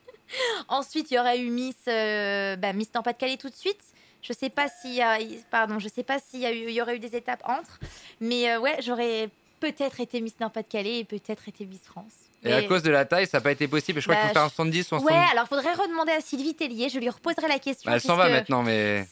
[0.67, 3.79] Ensuite, il y aurait eu Miss, euh, bah, Miss dans le Pas-de-Calais tout de suite.
[4.23, 5.17] Je sais pas s'il y a,
[5.49, 7.79] pardon, je sais pas s'il y, a eu- il y aurait eu des étapes entre,
[8.19, 9.29] mais euh, ouais, j'aurais
[9.61, 12.11] peut-être été Miss Nord-Pas-de-Calais et peut-être été Miss France.
[12.43, 14.01] Et à cause de la taille, ça n'a pas été possible.
[14.01, 15.31] Je crois Bah, qu'il faut faire un je- 70 ou un Ouais, 70.
[15.31, 17.89] alors faudrait redemander à Sylvie Tellier, je lui reposerai la question.
[17.89, 19.05] Bah, elle s'en va maintenant, mais.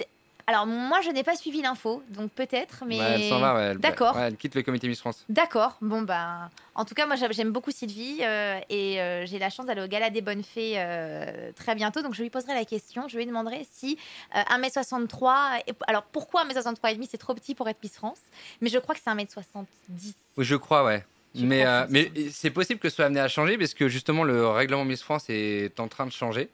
[0.50, 2.98] Alors moi je n'ai pas suivi l'info, donc peut-être, mais.
[3.00, 3.62] Ouais, elle s'en va, ouais.
[3.66, 4.16] Elle- D'accord.
[4.16, 5.24] ouais, elle quitte le comité Miss France.
[5.30, 6.50] D'accord, bon bah.
[6.74, 9.88] En tout cas, moi j'aime- beaucoup Sylvie euh, et euh, j'ai la chance d'aller au
[9.88, 13.08] Gala des Bonnes Fées euh, très bientôt, donc je lui poserai la question.
[13.08, 14.00] Je lui demanderai si
[14.36, 15.62] euh, 1m63.
[15.68, 18.18] et- Alors pourquoi 1m63 et demi C'est trop petit pour être Miss France,
[18.62, 19.66] mais je crois que c'est 1m70.
[20.38, 21.06] Oui, Je crois, ouais.
[21.36, 24.48] Je mais mais c'est possible que ce soit amené à changer parce que justement le
[24.48, 26.50] règlement Miss France est en train de changer.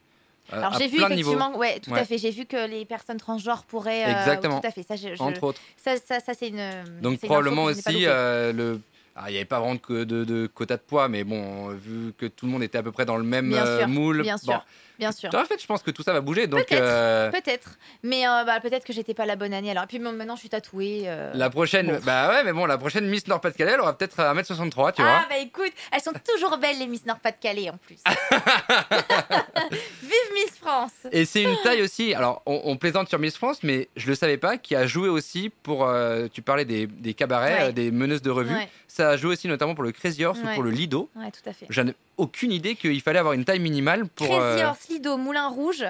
[0.52, 2.00] Alors j'ai vu niveaux, effectivement, ouais, tout Ouais.
[2.00, 2.18] à fait.
[2.18, 4.04] J'ai vu que les personnes transgenres pourraient.
[4.04, 4.60] euh, Exactement.
[4.60, 4.82] Tout à fait.
[4.82, 5.60] Ça, je- je- entre autres.
[5.76, 6.70] ça, ça, ça, c'est une.
[7.02, 8.80] Donc une probablement aussi euh, le.
[9.18, 12.12] Ah, il n'y avait pas vraiment de, de, de quota de poids, mais bon, vu
[12.18, 14.20] que tout le monde était à peu près dans le même Bien euh, sûr, moule.
[14.20, 14.52] bien bon.
[14.52, 14.66] sûr,
[14.98, 15.30] bien sûr.
[15.34, 16.46] En fait, je pense que tout ça va bouger.
[16.46, 19.70] Donc Peut-être, euh, Peut-être, mais euh, bah, peut-être que j'étais pas la bonne année.
[19.70, 21.04] Alors, et puis bon, maintenant, je suis tatouée.
[21.06, 21.32] euh.
[21.34, 22.00] la prochaine, bon.
[22.04, 25.20] bah ouais, mais bon, la prochaine Miss Nord-Pas-de-Calais, elle aura peut-être 1m63, tu vois.
[25.22, 27.96] ah bah écoute, elles sont toujours belles les Miss Nord-Pas-de-Calais en plus.
[30.36, 30.92] Miss France.
[31.12, 32.14] Et c'est une taille aussi.
[32.14, 35.08] Alors, on, on plaisante sur Miss France, mais je le savais pas, qui a joué
[35.08, 35.84] aussi pour.
[35.86, 37.68] euh, tu parlais des, des cabarets, Ouais.
[37.68, 38.54] euh, des meneuses de revue.
[38.54, 41.08] Ouais, Ça a joué aussi notamment pour le Crazy Horse ou pour le Lido.
[41.16, 41.66] ouais, tout à fait.
[41.70, 44.26] J'en ai aucune idée qu'il fallait avoir une taille minimale pour.
[44.28, 45.84] Crazy euh, Horse Lido Moulin Rouge.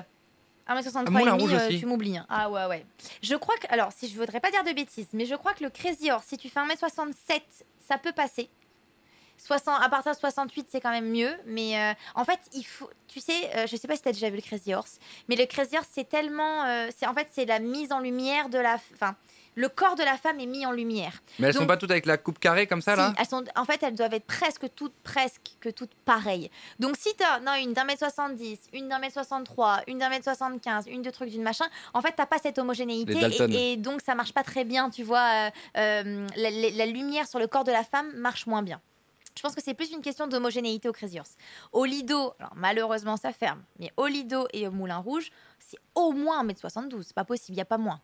[0.69, 1.79] 1m63 Ah, Moulin et demi, Rouge aussi.
[1.81, 2.17] tu m'oublies.
[2.19, 2.27] hein.
[2.29, 2.85] Ah ouais, ouais.
[3.23, 5.63] Je crois que, alors, si je voudrais pas dire de bêtises, mais je crois que
[5.63, 7.41] le Crazy Horse, si tu fais 1m67,
[7.89, 8.49] ça peut passer.
[9.39, 11.33] 60, à partir de 68, c'est quand même mieux.
[11.47, 14.13] Mais euh, en fait, il faut, tu sais, euh, je sais pas si tu as
[14.13, 16.65] déjà vu le Crazy Horse, mais le Crazy Horse, c'est tellement.
[16.65, 18.79] euh, c'est en fait, c'est la mise en lumière de la.
[18.95, 19.15] Enfin,
[19.59, 21.13] le corps de la femme est mis en lumière.
[21.39, 23.15] Mais elles sont Donc- pas toutes avec la coupe carrée comme ça Si, là?
[23.19, 26.51] elles sont, en fait, elles doivent être presque toutes, presque que toutes pareilles.
[26.79, 30.11] Donc, si tu as non, une d'un mètre 70, une d'un mètre 63, une d'un
[30.11, 31.65] mètre 75, une de trucs d'une machin,
[31.95, 33.15] en fait, t'as pas cette homogénéité
[33.49, 35.51] et, et donc ça marche pas très bien, tu vois.
[35.79, 38.83] euh, la, la- la lumière sur le corps de la femme marche moins bien.
[39.37, 41.19] Je pense que c'est plus une question d'homogénéité au Crazy.
[41.73, 46.45] Au Lido, malheureusement ça ferme, mais au Lido et au Moulin Rouge, c'est au moins
[46.45, 48.01] 1m72, c'est pas possible, il y a pas moins.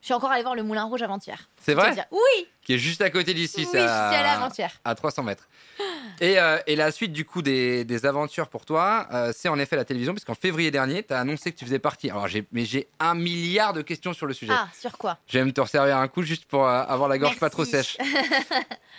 [0.00, 1.48] Je suis encore allée voir le Moulin Rouge avant-hier.
[1.60, 1.94] C'est vrai.
[2.10, 4.32] Oui, Qui est juste à côté d'ici, oui, c'est je suis allée à...
[4.32, 4.70] avant-hier.
[4.84, 5.46] à 300 mètres.
[6.20, 9.58] Et, euh, et la suite du coup des, des aventures pour toi, euh, c'est en
[9.58, 12.10] effet la télévision, puisqu'en février dernier, tu as annoncé que tu faisais partie.
[12.10, 14.52] Alors, j'ai, mais j'ai un milliard de questions sur le sujet.
[14.54, 15.18] Ah, sur quoi?
[15.26, 17.64] Je vais même te resservir un coup juste pour euh, avoir la gorge pas trop
[17.64, 17.96] sèche.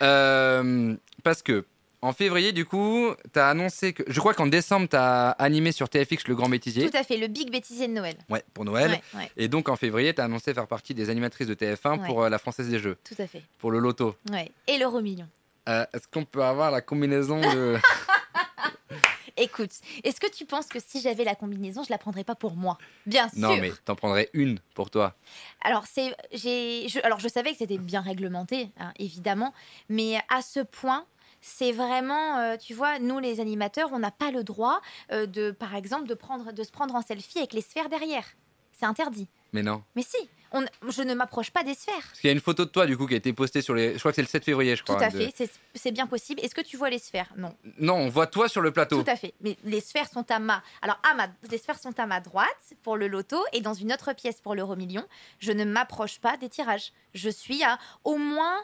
[0.00, 1.64] Parce que
[2.02, 4.02] en février, du coup, tu as annoncé que.
[4.08, 6.90] Je crois qu'en décembre, tu as animé sur TFX le Grand Bêtisier.
[6.90, 8.16] Tout à fait, le big bêtisier de Noël.
[8.28, 8.90] Ouais, pour Noël.
[8.90, 12.00] Ouais, ouais, Et donc en février, tu as annoncé faire partie des animatrices de TF1
[12.00, 12.06] Ouais.
[12.06, 13.42] pour euh, la Française des Jeux, tout à fait.
[13.58, 14.16] pour le loto.
[14.30, 14.50] Ouais.
[14.66, 15.28] Et l'euro million.
[15.68, 17.76] Euh, Est-ce qu'on peut avoir la combinaison de.
[19.38, 19.70] Écoute,
[20.04, 22.76] est-ce que tu penses que si j'avais la combinaison, je la prendrais pas pour moi?
[23.06, 23.38] Bien sûr.
[23.40, 25.14] non, mais t'en prendrais une pour toi.
[25.62, 29.54] Alors c'est, j'ai, je, alors je savais que c'était bien réglementé, hein, évidemment,
[29.88, 31.06] mais à ce point.
[31.44, 34.80] C'est vraiment, euh, tu vois, nous les animateurs, on n'a pas le droit
[35.10, 38.24] euh, de, par exemple, de, prendre, de se prendre en selfie avec les sphères derrière.
[38.72, 39.28] C'est interdit.
[39.52, 39.82] Mais non.
[39.96, 40.16] Mais si,
[40.52, 41.94] on, je ne m'approche pas des sphères.
[42.08, 43.74] Parce qu'il y a une photo de toi, du coup, qui a été postée sur
[43.74, 43.94] les.
[43.94, 45.04] Je crois que c'est le 7 février, je Tout crois.
[45.06, 46.40] à de- fait, c'est, c'est bien possible.
[46.40, 47.28] Est-ce que tu vois les sphères?
[47.36, 47.54] Non.
[47.78, 49.02] Non, on voit toi sur le plateau.
[49.02, 49.34] Tout à fait.
[49.40, 50.62] Mais les sphères sont à ma.
[50.80, 51.26] Alors, à ma...
[51.50, 54.54] les sphères sont à ma droite pour le loto et dans une autre pièce pour
[54.54, 55.04] l'euro million.
[55.38, 56.92] Je ne m'approche pas des tirages.
[57.14, 58.56] Je suis à au moins,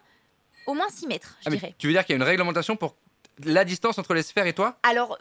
[0.69, 1.75] au moins 6 mètres, je Ah, dirais.
[1.79, 2.95] tu veux dire qu'il y a une réglementation pour
[3.45, 4.77] la distance entre les sphères et toi?
[4.83, 5.17] Alors,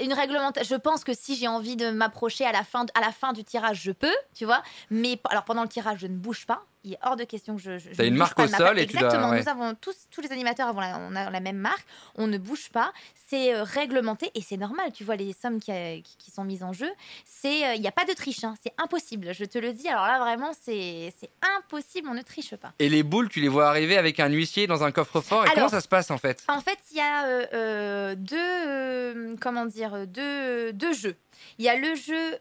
[0.00, 0.76] une réglementation.
[0.76, 3.44] Je pense que si j'ai envie de m'approcher à la fin, à la fin du
[3.44, 4.62] tirage, je peux, tu vois.
[4.90, 6.64] Mais alors pendant le tirage, je ne bouge pas.
[6.88, 7.78] Il est hors de question que je.
[7.78, 9.30] je T'as ne une marque au sol et tu dois- Exactement.
[9.30, 9.42] ouais.
[9.42, 11.84] Nous avons tous, tous les animateurs avons la, on a la même marque.
[12.16, 12.92] On ne bouge pas.
[13.26, 14.90] C'est euh, réglementé et c'est normal.
[14.92, 16.88] Tu vois les sommes qui, euh, qui- qui sont mises en jeu.
[17.26, 18.42] C'est, euh, il n'y a pas de triche.
[18.44, 18.54] hein.
[18.62, 19.34] C'est impossible.
[19.34, 19.88] Je te le dis.
[19.88, 21.28] Alors là, vraiment, c'est, c'est
[21.58, 22.08] impossible.
[22.10, 22.72] On ne triche pas.
[22.78, 25.44] Et les boules, tu les vois arriver avec un huissier dans un coffre-fort.
[25.44, 26.42] Et Alors- comment ça se passe en fait?
[26.48, 31.16] En fait, il y a euh, euh, deux, euh, comment dire, deux, deux jeux.
[31.58, 32.38] Il y a le jeu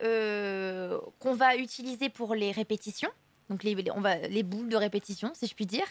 [1.19, 3.09] qu'on va utiliser pour les répétitions.
[3.49, 5.85] Donc les, les- on va, les boules de répétition, si je puis dire,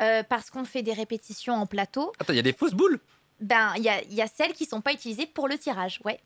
[0.00, 2.12] Euh, parce qu'on fait des répétitions en plateau.
[2.18, 3.00] Attends, il y a des fausses boules?
[3.40, 6.20] Ben, il y a, y a celles qui sont pas utilisées pour le tirage, ouais.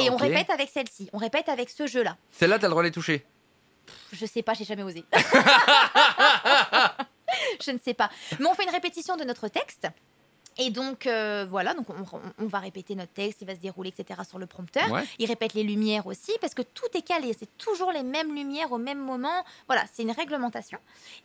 [0.00, 2.16] Et on répète avec celle-ci, on répète avec ce jeu-là.
[2.30, 3.24] Celle-là, t'as le droit de les toucher.
[4.12, 5.04] Je sais pas, j'ai jamais osé.
[7.64, 8.10] je ne sais pas.
[8.38, 9.88] Mais on fait une répétition de notre texte.
[10.58, 14.20] Et donc, euh, voilà, donc on, va répéter notre texte, il va se dérouler, etc.
[14.28, 14.90] sur le prompteur.
[14.90, 15.02] Ouais.
[15.18, 17.34] Il répète les lumières aussi, parce que tout est calé.
[17.38, 19.44] C'est toujours les mêmes lumières au même moment.
[19.66, 20.78] Voilà, c'est une réglementation.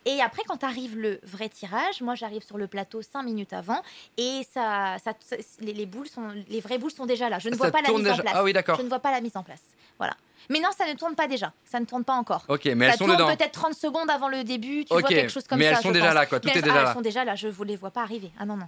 [0.05, 3.81] Et après, quand arrive le vrai tirage, moi, j'arrive sur le plateau cinq minutes avant,
[4.17, 7.39] et ça, ça, ça- les, les boules sont, les vraies boules sont déjà là.
[7.39, 8.33] Je ne Ça vois pas la mise en place.
[8.35, 8.77] Ah oui, d'accord.
[8.77, 9.61] Je ne vois pas la mise en place.
[9.97, 10.15] Voilà.
[10.49, 11.51] Mais non, ça ne tourne pas déjà.
[11.65, 12.45] Ça ne tourne pas encore.
[12.47, 13.35] Ok, mais elles ça sont tourne dedans.
[13.35, 15.71] peut-être 30 secondes avant le début, tu vois quelque chose comme mais ça.
[15.71, 16.15] elles sont déjà pense.
[16.15, 16.39] là, quoi.
[16.39, 16.89] Tout Mais est elles- déjà ah, là.
[16.89, 18.31] Elles sont déjà là, je ne vous les vois pas arriver.
[18.39, 18.67] Ah non, non.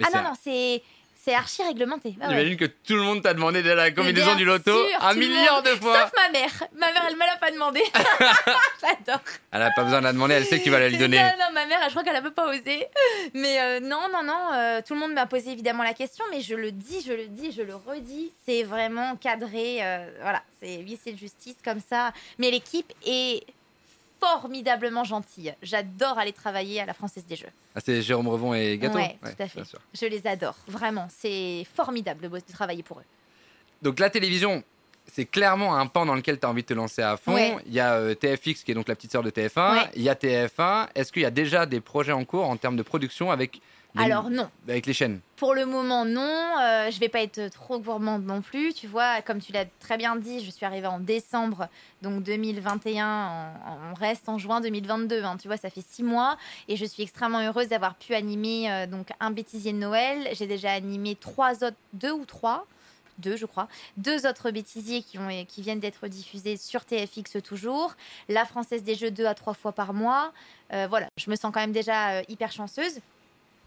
[0.00, 0.82] Mais ah non, non, c'est
[1.22, 2.14] c'est archi réglementé.
[2.18, 2.30] Ah ouais.
[2.30, 5.62] J'imagine que tout le monde t'a demandé déjà la combinaison du loto sûr, un milliard
[5.62, 6.00] de fois.
[6.00, 6.50] Sauf ma mère.
[6.78, 7.82] Ma mère, elle me l'a pas demandé.
[8.80, 9.20] J'adore.
[9.52, 11.18] Elle a pas besoin de la demander, elle sait que tu vas la lui donner.
[11.18, 12.86] Non, non, ma mère, je crois qu'elle a pas osé.
[13.34, 14.52] Mais euh, non, non, non.
[14.54, 17.26] euh, tout le monde m'a posé évidemment la question, mais je le dis, je le
[17.26, 18.32] dis, je le redis.
[18.46, 19.80] C'est vraiment cadré.
[19.82, 22.14] euh, voilà, c'est huissier de justice comme ça.
[22.38, 23.44] Mais l'équipe est
[24.20, 25.54] formidablement gentille.
[25.62, 27.48] J'adore aller travailler à la Française des Jeux.
[27.74, 29.62] Ah, c'est Jérôme Revon et Gâteau Ouais, tout à fait.
[29.94, 31.08] Je les adore, vraiment.
[31.10, 33.04] C'est formidable de travailler pour eux.
[33.82, 34.62] Donc la télévision,
[35.12, 37.34] c'est clairement un pan dans lequel tu as envie de te lancer à fond.
[37.34, 37.56] Ouais.
[37.66, 39.72] Il y a euh, TFX qui est donc la petite sœur de TF1.
[39.72, 39.90] Ouais.
[39.96, 40.88] Il y a TF1.
[40.94, 43.60] Est-ce qu'il y a déjà des projets en cours en termes de production avec,
[43.96, 46.20] Alors non, avec les chaînes Pour le moment, non.
[46.22, 48.72] Euh, je vais pas être trop gourmande non plus.
[48.72, 51.68] Tu vois, comme tu l'as très bien dit, je suis arrivée en décembre
[52.02, 53.52] donc 2021.
[53.66, 55.22] On, on reste en juin 2022.
[55.24, 55.36] hein.
[55.40, 56.36] tu vois, ça fait six mois
[56.68, 60.28] et je suis extrêmement heureuse d'avoir pu animer euh, donc un bêtisier de Noël.
[60.34, 62.66] J'ai déjà animé trois autres, deux ou trois.
[63.18, 63.68] Deux, je crois.
[63.98, 67.94] Deux autres bêtisiers qui, ont, qui viennent d'être diffusés sur TFX toujours.
[68.30, 70.32] La Française des Jeux deux à trois fois par mois.
[70.72, 73.00] Euh, voilà, je me sens quand même déjà euh, hyper chanceuse.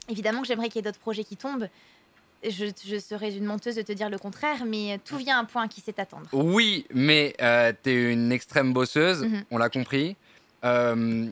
[0.09, 1.67] Évidemment que j'aimerais qu'il y ait d'autres projets qui tombent.
[2.43, 5.45] Je, je serais une menteuse de te dire le contraire, mais tout vient à un
[5.45, 6.27] point qui sait attendre.
[6.33, 9.43] Oui, mais euh, tu es une extrême bosseuse, Mhm.
[9.49, 10.17] on l'a compris.
[10.65, 11.27] Euh,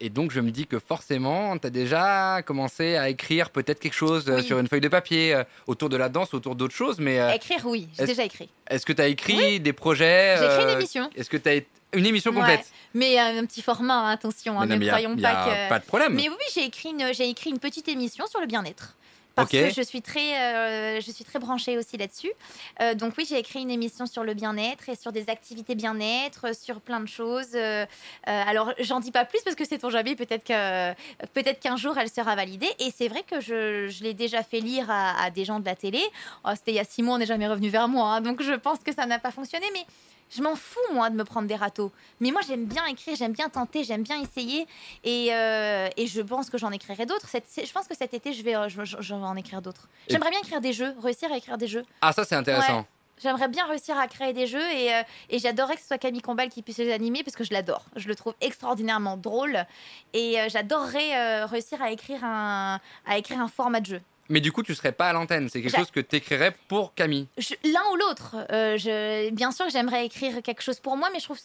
[0.00, 3.94] Et donc, je me dis que forcément, tu as déjà commencé à écrire peut-être quelque
[3.94, 4.44] chose euh, Oui.
[4.44, 6.98] sur une feuille de papier euh, autour de la danse, autour d'autres choses.
[6.98, 8.50] Mais euh, Écrire, oui, j'ai déjà écrit.
[8.68, 11.10] est-ce que tu as écrit des projets J'ai écrit une émission.
[11.16, 11.54] Est-ce que tu as
[11.94, 12.38] une émission Ouais.
[12.40, 12.66] complète?
[12.92, 15.68] Mais un petit format, hein, attention, hein, ne mais y a- croyons pas que.
[15.70, 16.14] pas de problème.
[16.14, 18.95] Mais oui, j'ai écrit une, écrit une petite émission sur le bien-être.
[19.36, 22.32] Parce que je suis très, euh, je suis très branchée aussi là-dessus.
[22.80, 26.56] Euh, donc oui, j'ai écrit une émission sur le bien-être et sur des activités bien-être,
[26.56, 27.50] sur plein de choses.
[27.54, 27.86] Euh, euh,
[28.24, 30.16] alors j'en dis pas plus parce que c'est ton jamais.
[30.16, 30.92] Peut-être que,
[31.34, 32.70] peut-être qu'un jour elle sera validée.
[32.78, 35.66] Et c'est vrai que je, je l'ai déjà fait lire à, à des gens de
[35.66, 36.00] la télé.
[36.44, 38.06] Oh, C'était il y a six mois, on n'est jamais revenu vers moi.
[38.14, 38.20] hein.
[38.22, 39.66] donc je pense que ça n'a pas fonctionné.
[39.74, 39.84] Mais
[40.30, 41.92] je m'en fous moi de me prendre des râteaux.
[42.20, 44.66] Mais moi j'aime bien écrire, j'aime bien tenter, j'aime bien essayer.
[45.04, 47.26] Et, euh, et je pense que j'en écrirai d'autres.
[47.32, 49.88] Je pense que cet été, je vais, euh, je, je- je vais en écrire d'autres.
[50.08, 51.84] J'aimerais bien écrire des jeux, réussir à écrire des jeux.
[52.00, 52.86] Ah, ça, c'est intéressant.
[53.22, 55.00] J'aimerais bien réussir à créer des jeux et, euh,
[55.30, 57.86] et j'adorerais que ce soit Camille Combal qui puisse les animer parce que je l'adore.
[57.96, 59.64] Je le trouve extraordinairement drôle
[60.12, 64.02] et euh, j'adorerais euh, réussir à écrire, un, à écrire un format de jeu.
[64.28, 65.48] Mais du coup, tu serais pas à l'antenne.
[65.48, 67.26] C'est quelque J'a- chose que tu écrirais pour Camille.
[67.38, 68.36] Je- L'un ou l'autre.
[68.50, 71.38] Euh, je- bien sûr que j'aimerais écrire quelque chose pour moi, mais je trouve,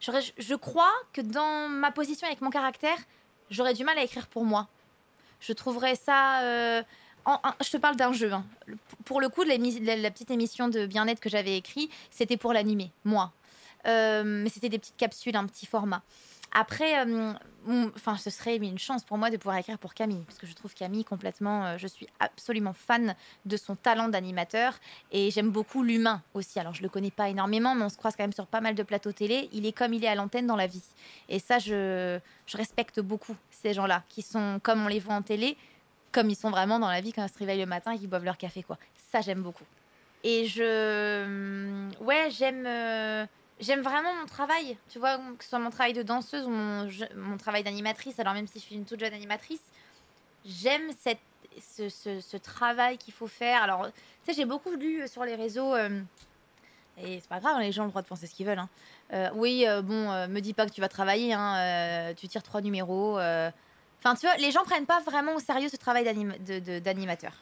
[0.00, 2.96] j'aurais- je crois que dans ma position avec mon caractère,
[3.50, 4.68] j'aurais du mal à écrire pour moi.
[5.40, 6.40] Je trouverais ça.
[6.42, 6.82] euh,
[7.24, 8.32] en- en- je te parle d'un jeu.
[8.32, 8.44] hein.
[9.04, 12.52] Pour le coup, l'émi- la, la petite émission de bien-être que j'avais écrit, c'était pour
[12.52, 13.32] l'animer, moi.
[13.86, 16.02] Euh, mais c'était des petites capsules, un petit format.
[16.52, 17.32] Après, euh,
[18.16, 20.72] ce serait une chance pour moi de pouvoir écrire pour Camille, parce que je trouve
[20.74, 21.66] Camille complètement.
[21.66, 24.78] euh, je suis absolument fan de son talent d'animateur
[25.12, 26.58] et j'aime beaucoup l'humain aussi.
[26.58, 28.74] Alors, je le connais pas énormément, mais on se croise quand même sur pas mal
[28.74, 29.48] de plateaux télé.
[29.52, 30.82] Il est comme il est à l'antenne dans la vie.
[31.28, 35.22] Et ça, je, je respecte beaucoup ces gens-là, qui sont comme on les voit en
[35.22, 35.56] télé,
[36.12, 38.08] comme ils sont vraiment dans la vie quand ils se réveillent le matin et qu'ils
[38.08, 38.62] boivent leur café.
[38.62, 38.78] quoi.
[39.12, 39.64] Ça, j'aime beaucoup.
[40.24, 41.88] Et je.
[42.00, 42.64] Ouais, j'aime.
[42.66, 43.26] euh,
[43.60, 47.36] J'aime vraiment mon travail, tu vois, que ce soit mon travail de danseuse ou mon,
[47.38, 48.18] travail d'animatrice.
[48.20, 49.60] Alors, même si je suis une toute jeune animatrice,
[50.44, 50.92] j'aime
[51.60, 53.62] ce, travail qu'il faut faire.
[53.62, 53.92] Alors, tu
[54.26, 56.00] sais, j'ai beaucoup lu sur les réseaux, euh,
[57.02, 58.60] et c'est pas grave, les gens ont le droit de penser ce qu'ils veulent.
[58.60, 58.68] hein.
[59.12, 62.44] Euh, oui, euh, bon, euh, me dis pas que tu vas travailler, hein, tu tires
[62.44, 63.14] trois numéros.
[63.18, 66.78] Enfin, tu vois, les gens prennent pas vraiment au sérieux ce travail d'anima- de- de-
[66.78, 67.32] d'animateur.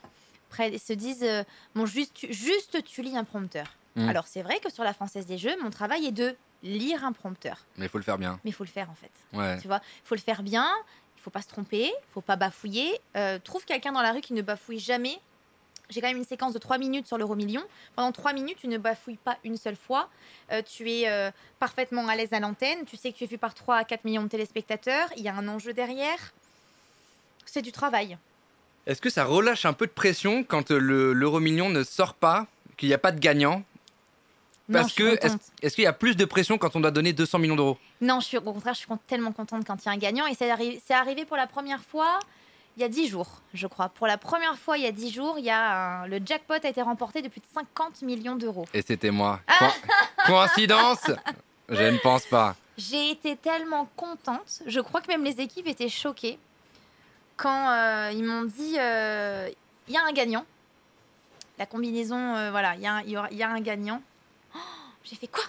[0.57, 1.27] Se disent,
[1.75, 3.67] bon, juste, juste tu lis un prompteur.
[3.97, 4.09] Mm.
[4.09, 7.13] Alors, c'est vrai que sur la Française des Jeux, mon travail est de lire un
[7.13, 7.65] prompteur.
[7.77, 8.39] Mais il faut le faire bien.
[8.45, 9.11] Mais il faut le faire, en fait.
[9.37, 9.59] Ouais.
[9.61, 10.69] Tu vois, il faut le faire bien,
[11.17, 13.01] il faut pas se tromper, il faut pas bafouiller.
[13.17, 15.19] Euh, trouve quelqu'un dans la rue qui ne bafouille jamais.
[15.89, 17.63] J'ai quand même une séquence de 3 minutes sur l'euro million.
[17.95, 20.09] Pendant 3 minutes, tu ne bafouilles pas une seule fois.
[20.51, 21.31] Euh, tu es euh,
[21.61, 22.85] parfaitement à l'aise à l'antenne.
[22.87, 25.09] Tu sais que tu es vu par 3 à 4 millions de téléspectateurs.
[25.17, 26.33] Il y a un enjeu derrière.
[27.45, 28.19] C'est du travail.
[28.87, 32.47] Est-ce que ça relâche un peu de pression quand le- l'euro million ne sort pas,
[32.77, 33.63] qu'il n'y a pas de gagnant
[34.73, 35.17] Parce que
[35.62, 37.79] est-ce qu'il y a plus de pression quand on doit donner 200 millions d'euros?
[38.01, 40.27] Non, je suis au contraire, je suis tellement contente quand il y a un gagnant.
[40.27, 42.19] Et c'est arri- arrivé pour la première fois
[42.77, 43.89] il y a 10 jours, je crois.
[43.89, 46.55] Pour la première fois il y a 10 jours, il y a un- le jackpot
[46.62, 48.67] a été remporté de plus de 50 millions d'euros.
[48.75, 49.41] Et c'était moi.
[49.47, 49.71] Ah
[50.27, 51.11] Co- Coïncidence?
[51.69, 52.55] Je ne pense pas.
[52.77, 54.61] J'ai été tellement contente.
[54.67, 56.39] Je crois que même les équipes étaient choquées
[57.37, 59.49] quand euh, ils m'ont dit euh,
[59.89, 60.45] il y a un gagnant.
[61.59, 64.03] La combinaison, euh, voilà, y, y il y a un gagnant.
[65.09, 65.45] J'ai fait quoi?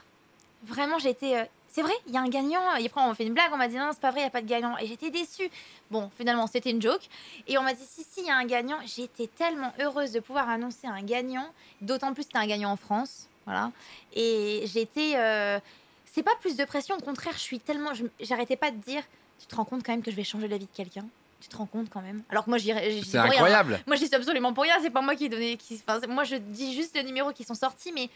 [0.63, 1.37] Vraiment, j'ai été.
[1.37, 2.75] euh, c'est vrai, il y a un gagnant.
[2.77, 4.23] Et après, on m'a fait une blague, on m'a dit non, c'est pas vrai, il
[4.23, 4.77] n'y a pas de gagnant.
[4.77, 5.49] Et j'étais déçue.
[5.91, 7.01] Bon, finalement, c'était une joke.
[7.47, 8.77] Et on m'a dit si, si, il y a un gagnant.
[8.85, 11.47] J'étais tellement heureuse de pouvoir annoncer un gagnant.
[11.81, 13.27] D'autant plus que c'était un gagnant en France.
[13.45, 13.71] Voilà.
[14.13, 15.13] Et j'étais.
[15.15, 15.59] euh,
[16.05, 17.93] c'est pas plus de pression, au contraire, je suis tellement.
[17.93, 19.03] je- J'arrêtais pas de dire
[19.39, 21.05] tu te rends compte quand même que je vais changer la vie de quelqu'un?
[21.39, 22.23] Tu te rends compte quand même?
[22.31, 22.69] Alors que moi, suis
[23.05, 23.33] C'est rien, hein.
[23.33, 23.79] incroyable.
[23.85, 24.77] moi, j'y suis absolument pour rien.
[24.81, 25.55] C'est pas moi qui ai donné.
[25.57, 25.79] Qui,
[26.09, 28.09] moi, je dis juste les numéros qui sont sortis, mais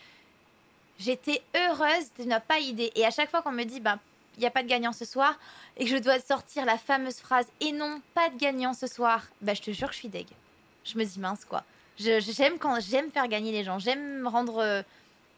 [1.00, 2.06] j'étais heureuse.
[2.18, 2.92] Tu n'as pas idée.
[2.96, 3.98] Et à chaque fois qu'on me dit, bah,
[4.38, 5.38] il n'y a pas de gagnant ce soir,
[5.78, 9.28] et que je dois sortir la fameuse phrase, et non, pas de gagnant ce soir,
[9.42, 10.28] bah, je te jure que je suis deg.
[10.84, 11.64] Je me dis mince, quoi.
[11.98, 13.78] J'aime quand j'aime faire gagner les gens.
[13.78, 14.82] J'aime rendre euh,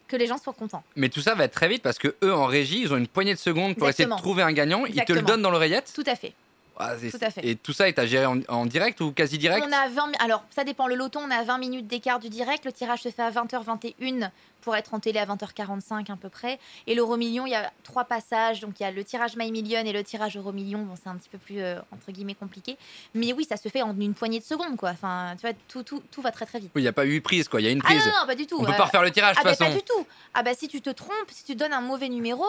[0.07, 0.83] que les gens soient contents.
[0.95, 3.07] Mais tout ça va être très vite parce que eux en régie, ils ont une
[3.07, 4.85] poignée de secondes pour essayer de trouver un gagnant.
[4.85, 5.91] Ils te le donnent dans l'oreillette?
[5.93, 6.33] Tout à fait.
[6.77, 7.45] Ah, c'est- Tout à fait.
[7.47, 10.07] Et tout ça est à gérer en, en direct ou quasi direct On a 20
[10.07, 13.01] mi- alors ça dépend le loto, on a 20 minutes d'écart du direct, le tirage
[13.01, 14.29] se fait à 20h21
[14.61, 16.57] pour être en télé à 20h45 à peu près
[16.87, 19.51] et l'euro million, il y a trois passages, donc il y a le tirage My
[19.51, 22.33] Million et le tirage euro million, bon c'est un petit peu plus euh, entre guillemets
[22.33, 22.77] compliqué,
[23.13, 24.89] mais oui, ça se fait en une poignée de secondes quoi.
[24.91, 26.71] Enfin, tu vois, tout tout, tout va très très vite.
[26.75, 27.59] Oui, il n'y a pas eu prise, quoi.
[27.61, 28.05] Il y a une Ah prise.
[28.05, 28.55] non, non, pas du tout.
[28.59, 29.75] On peut Euh, pas refaire le tirage, de ah toute pas façon.
[29.77, 30.07] du tout.
[30.33, 32.45] Ah bah si tu te trompes, si tu donnes un mauvais numéro,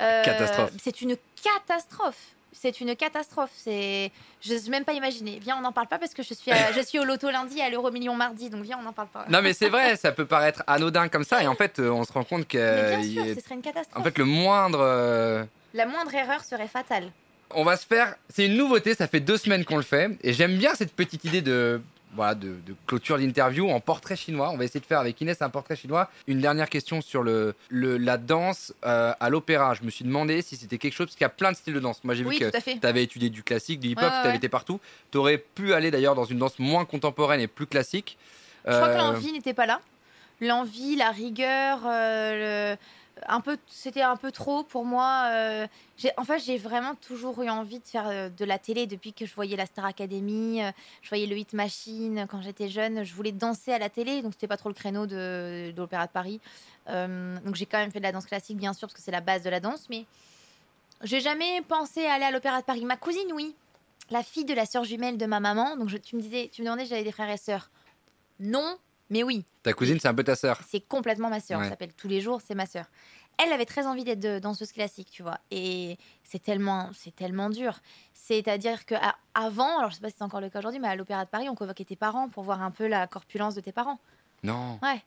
[0.00, 0.72] euh, Catastrophe.
[0.82, 2.16] C'est une catastrophe.
[2.52, 3.50] C'est une catastrophe.
[3.54, 5.38] C'est, je n'ose même pas imaginer.
[5.40, 7.58] Viens, on n'en parle pas parce que je suis, à- je suis au loto lundi
[7.58, 9.26] et à l'euro million mardi, donc viens, on n'en parle pas.
[9.28, 11.42] Non, mais c'est vrai, ça peut paraître anodin comme ça.
[11.42, 12.58] Et en fait, euh, on se rend compte que.
[12.58, 14.00] Mais bien sûr, ce serait une catastrophe.
[14.00, 14.80] En fait, le moindre.
[14.80, 15.44] euh,
[15.74, 17.10] La moindre erreur serait fatale.
[17.50, 18.14] On va se faire.
[18.28, 20.10] C'est une nouveauté, ça fait deux semaines qu'on le fait.
[20.22, 21.80] Et j'aime bien cette petite idée de.
[22.14, 24.50] Voilà, de, de clôture d'interview en portrait chinois.
[24.50, 26.10] On va essayer de faire avec Inès un portrait chinois.
[26.26, 29.74] Une dernière question sur le, le- la danse euh, à l'opéra.
[29.74, 31.74] Je me suis demandé si c'était quelque chose, parce qu'il y a plein de styles
[31.74, 32.02] de danse.
[32.04, 34.28] Moi, j'ai Oui, vu que tu avais étudié du classique, du hip-hop, Ouais, tu avais
[34.30, 34.36] ouais.
[34.36, 34.80] été partout.
[35.12, 38.16] Tu aurais pu aller d'ailleurs dans une danse moins contemporaine et plus classique.
[38.66, 39.80] Je crois que Euh, l'envie n'était pas là.
[40.40, 42.78] L'envie, la rigueur, euh, le-
[43.26, 45.28] un peu, c'était un peu trop pour moi.
[45.32, 45.66] euh,
[46.16, 49.26] en fait, j'ai vraiment toujours eu envie de faire euh, de la télé depuis que
[49.26, 50.70] je voyais la Star Academy, euh,
[51.02, 53.04] je voyais le Hit Machine quand j'étais jeune.
[53.04, 56.12] Je voulais danser à la télé, donc c'était pas trop le créneau de, l'Opéra de
[56.12, 56.40] Paris.
[56.86, 59.20] Donc j'ai quand même fait de la danse classique, bien sûr, parce que c'est la
[59.20, 60.06] base de la danse, mais
[61.02, 62.84] j'ai jamais pensé à aller à l'Opéra de Paris.
[62.84, 63.54] Ma cousine, oui,
[64.10, 65.76] la fille de la sœur jumelle de ma maman.
[65.76, 67.70] Donc je- tu me disais, tu me demandais j'avais des frères et sœurs.
[68.40, 68.78] Non,
[69.10, 69.44] mais oui.
[69.62, 70.60] Ta cousine, c'est un peu ta sœur.
[70.68, 71.58] C'est complètement ma sœur.
[71.58, 71.64] Ouais.
[71.66, 72.86] Elle s'appelle tous les jours, c'est ma sœur.
[73.42, 75.38] Elle avait très envie d'être danseuse classique, tu vois.
[75.52, 77.78] Et c'est tellement, c'est tellement dur.
[78.12, 80.88] C'est-à-dire que à- avant, alors je sais pas si c'est encore le cas aujourd'hui, mais
[80.88, 83.60] à l'Opéra de Paris, on convoquait tes parents pour voir un peu la corpulence de
[83.60, 84.00] tes parents.
[84.42, 84.78] Non.
[84.82, 85.00] Ouais.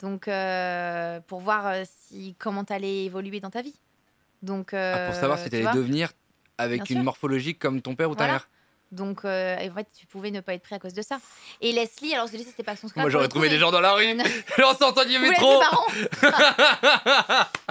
[0.00, 3.74] Donc euh, pour voir euh, si comment t'allais évoluer dans ta vie.
[4.42, 6.12] Donc Ah, pour savoir si euh, tu tu allais vois devenir
[6.58, 7.04] avec Bien une sûr.
[7.04, 8.32] morphologie comme ton père ou ta Voilà.
[8.34, 8.48] mère.
[8.94, 11.18] Donc euh, en fait, tu pouvais ne pas être pris à cause de ça.
[11.60, 13.00] Et Leslie, alors que Leslie, c'était pas son cas.
[13.02, 14.06] Moi, j'aurais trouvé des gens dans la rue.
[14.58, 15.60] On s'entend du métro.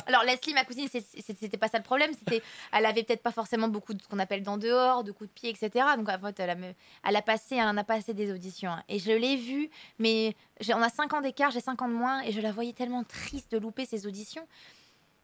[0.06, 2.12] Alors Leslie, ma cousine, c'était pas ça le problème.
[2.18, 5.30] C'était, elle avait peut-être pas forcément beaucoup de ce qu'on appelle d'en dehors, de coups
[5.30, 5.86] de pied, etc.
[5.98, 6.74] Donc en fait, elle a, me-
[7.08, 8.72] elle a passé, elle en a passé des auditions.
[8.72, 8.84] hein.
[8.90, 9.70] Et je l'ai vue,
[10.00, 10.36] mais
[10.70, 13.04] on a 5 ans d'écart, j'ai 5 ans de moins, et je la voyais tellement
[13.04, 14.46] triste de louper ses auditions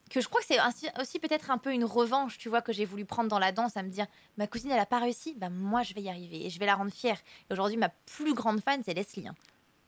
[0.09, 0.59] que je crois que c'est
[0.99, 3.77] aussi peut-être un peu une revanche, tu vois, que j'ai voulu prendre dans la danse,
[3.77, 4.07] à me dire,
[4.37, 6.65] ma cousine, elle a pas réussi, bah moi, je vais y arriver et je vais
[6.65, 7.19] la rendre fière.
[7.49, 9.27] Et aujourd'hui, ma plus grande fan, c'est Leslie.
[9.27, 9.35] hein.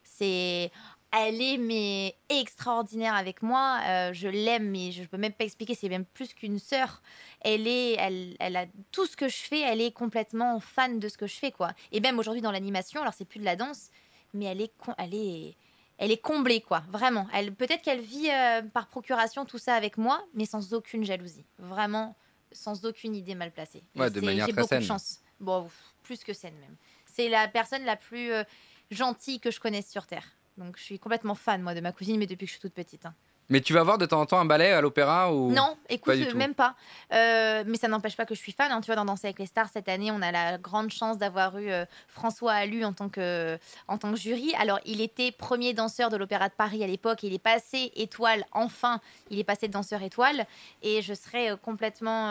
[0.03, 0.71] C'est,
[1.11, 3.79] elle est mais extraordinaire avec moi.
[3.85, 5.75] euh, je l'aime, mais je peux même pas expliquer.
[5.75, 7.01] C'est même plus qu'une sœur.
[7.41, 9.61] Elle est, elle, elle a tout ce que je fais.
[9.61, 11.71] Elle est complètement fan de ce que je fais, quoi.
[11.91, 13.89] Et même aujourd'hui dans l'animation, alors c'est plus de la danse,
[14.33, 15.55] mais elle est, elle est,
[16.01, 16.81] elle est comblée, quoi.
[16.89, 17.27] Vraiment.
[17.31, 21.45] Elle, peut-être qu'elle vit euh, par procuration tout ça avec moi, mais sans aucune jalousie.
[21.59, 22.17] Vraiment,
[22.51, 23.83] sans aucune idée mal placée.
[23.95, 24.87] Ouais, de manière J'ai très beaucoup de saine.
[24.87, 25.19] chance.
[25.39, 25.69] Bon,
[26.01, 26.75] plus que saine même.
[27.05, 28.43] C'est la personne la plus euh,
[28.89, 30.25] gentille que je connaisse sur Terre.
[30.57, 32.73] Donc je suis complètement fan, moi, de ma cousine, mais depuis que je suis toute
[32.73, 33.05] petite.
[33.05, 33.13] hein.
[33.49, 36.13] Mais tu vas voir de temps en temps un ballet à l'opéra ou Non, écoute,
[36.25, 36.75] pas même pas.
[37.13, 38.71] Euh, mais ça n'empêche pas que je suis fan.
[38.71, 38.79] hein.
[38.79, 41.57] Tu vois, dans Danser avec les stars, cette année, on a la grande chance d'avoir
[41.57, 43.57] eu euh, François Allu en tant, que,
[43.89, 44.53] en tant que jury.
[44.57, 47.23] Alors, il était premier danseur de l'Opéra de Paris à l'époque.
[47.23, 50.45] Il est passé étoile, enfin, il est passé danseur étoile.
[50.81, 52.29] Et je serais euh, complètement,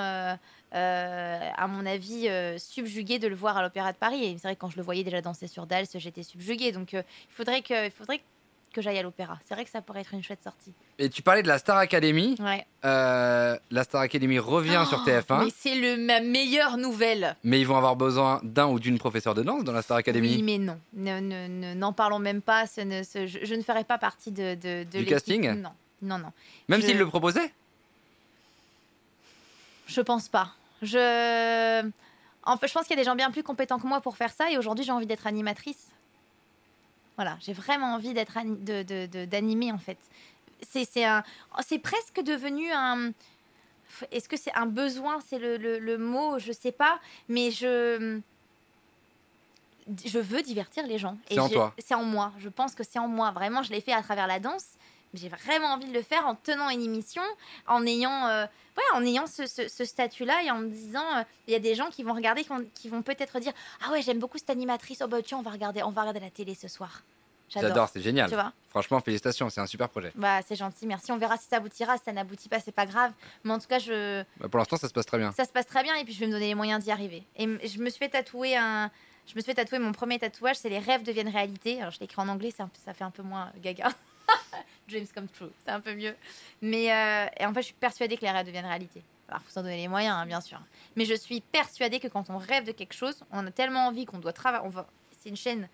[0.72, 4.24] à mon avis, subjuguée de le voir à l'Opéra de Paris.
[4.24, 6.72] Et c'est vrai que quand je le voyais déjà danser sur Dals, j'étais subjuguée.
[6.72, 8.24] Donc, il faudrait que, il faudrait que
[8.78, 9.38] j'aille à l'opéra.
[9.48, 10.72] C'est vrai que ça pourrait être une chouette sortie.
[10.98, 12.36] Et tu parlais de la Star Academy.
[12.38, 12.64] Ouais.
[12.84, 17.36] Euh, la Star Academy revient sur TF1, Mais c'est le ma meilleure nouvelle.
[17.42, 20.36] mais ils vont avoir besoin d'un ou d'une professeure de danse dans la Star Academy.
[20.36, 20.78] Oui, mais non.
[20.92, 22.66] Ne- ne- ne- N'en parlons même pas.
[22.66, 25.50] Ce ne- ce- je, je ne ferai pas partie de, de, de Du casting?
[25.54, 26.32] Non, non, non.
[26.68, 27.52] Même je- s'ils le proposaient?
[29.86, 30.50] Je pense pas.
[30.82, 31.82] Je.
[32.44, 34.16] En fait, je pense qu'il y a des gens bien plus compétents que moi pour
[34.16, 34.50] faire ça.
[34.50, 35.88] Et aujourd'hui, j'ai envie d'être animatrice.
[37.16, 38.38] Voilà, j'ai vraiment envie d'être
[39.26, 39.98] d'animer en fait.
[40.62, 43.12] C'est c'est presque devenu un.
[44.12, 47.00] Est-ce que c'est un besoin C'est le, le- le mot, je sais pas.
[47.28, 48.20] Mais je.
[50.04, 51.16] Je veux divertir les gens.
[51.28, 51.74] C'est en toi.
[51.78, 52.32] C'est en moi.
[52.38, 53.32] Je pense que c'est en moi.
[53.32, 54.66] Vraiment, je l'ai fait à travers la danse.
[55.14, 57.22] J'ai vraiment envie de le faire en tenant une émission,
[57.66, 58.44] en ayant, euh,
[58.76, 61.58] ouais, en ayant ce, ce- ce statut-là et en me disant, euh, il y a
[61.58, 62.44] des gens qui vont regarder,
[62.74, 63.52] qui vont, peut-être dire,
[63.84, 65.02] ah ouais, j'aime beaucoup cette animatrice.
[65.04, 67.02] Oh bah tiens, on va regarder, on va regarder la télé ce soir.
[67.48, 67.88] J'adore.
[67.92, 68.28] C'est génial.
[68.28, 68.52] Tu vois?
[68.68, 70.12] Franchement, félicitations, c'est un super projet.
[70.14, 71.11] Bah c'est gentil, merci.
[71.11, 71.96] On verra si ça aboutira.
[71.98, 73.11] Si ça n'aboutit pas, c'est pas grave.
[73.42, 75.32] Mais en tout cas, je, Bah, pour l'instant, ça se passe très bien.
[75.32, 77.24] ça se passe très bien et puis je vais me donner les moyens d'y arriver.
[77.36, 78.88] Et je me suis fait tatouer un.
[79.26, 81.80] Je me suis fait tatouer mon premier tatouage, c'est les rêves deviennent réalité.
[81.80, 83.88] Alors je l'ai écrit en anglais, un ça fait un peu moins gaga.
[84.91, 86.14] Dreams come true, c'est un peu mieux.
[86.62, 89.03] Mais euh, et en fait, je suis persuadée que les rêves deviennent réalité.
[89.28, 90.61] Alors, faut s'en donner les moyens, hein, bien sûr.
[90.97, 94.05] Mais je suis persuadée que quand on rêve de quelque chose, on a tellement envie
[94.05, 94.68] qu'on doit travailler.
[94.70, 94.86] Va...
[95.20, 95.68] C'est une chaîne.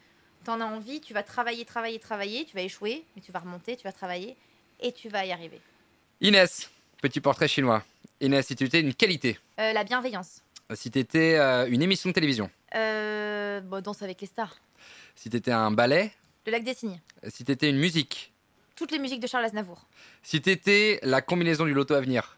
[0.45, 2.45] T'en as envie, tu vas travailler, travailler, travailler.
[2.45, 4.37] Tu vas échouer, mais tu vas remonter, tu vas travailler
[4.81, 5.61] et tu vas y arriver.
[6.21, 7.83] Inès, petit portrait chinois.
[8.21, 10.43] Inès, si tu étais une qualité, Euh, la bienveillance.
[10.75, 11.37] si tu étais
[11.69, 14.57] une émission de télévision, Euh, bon, danse avec les stars.
[15.15, 16.13] si tu étais un ballet,
[16.47, 17.01] Le lac des cygnes.
[17.29, 18.33] si tu étais une musique,
[18.77, 19.87] Toutes les musiques de Charles Aznavour.
[20.23, 22.37] si tu étais la combinaison du loto à venir.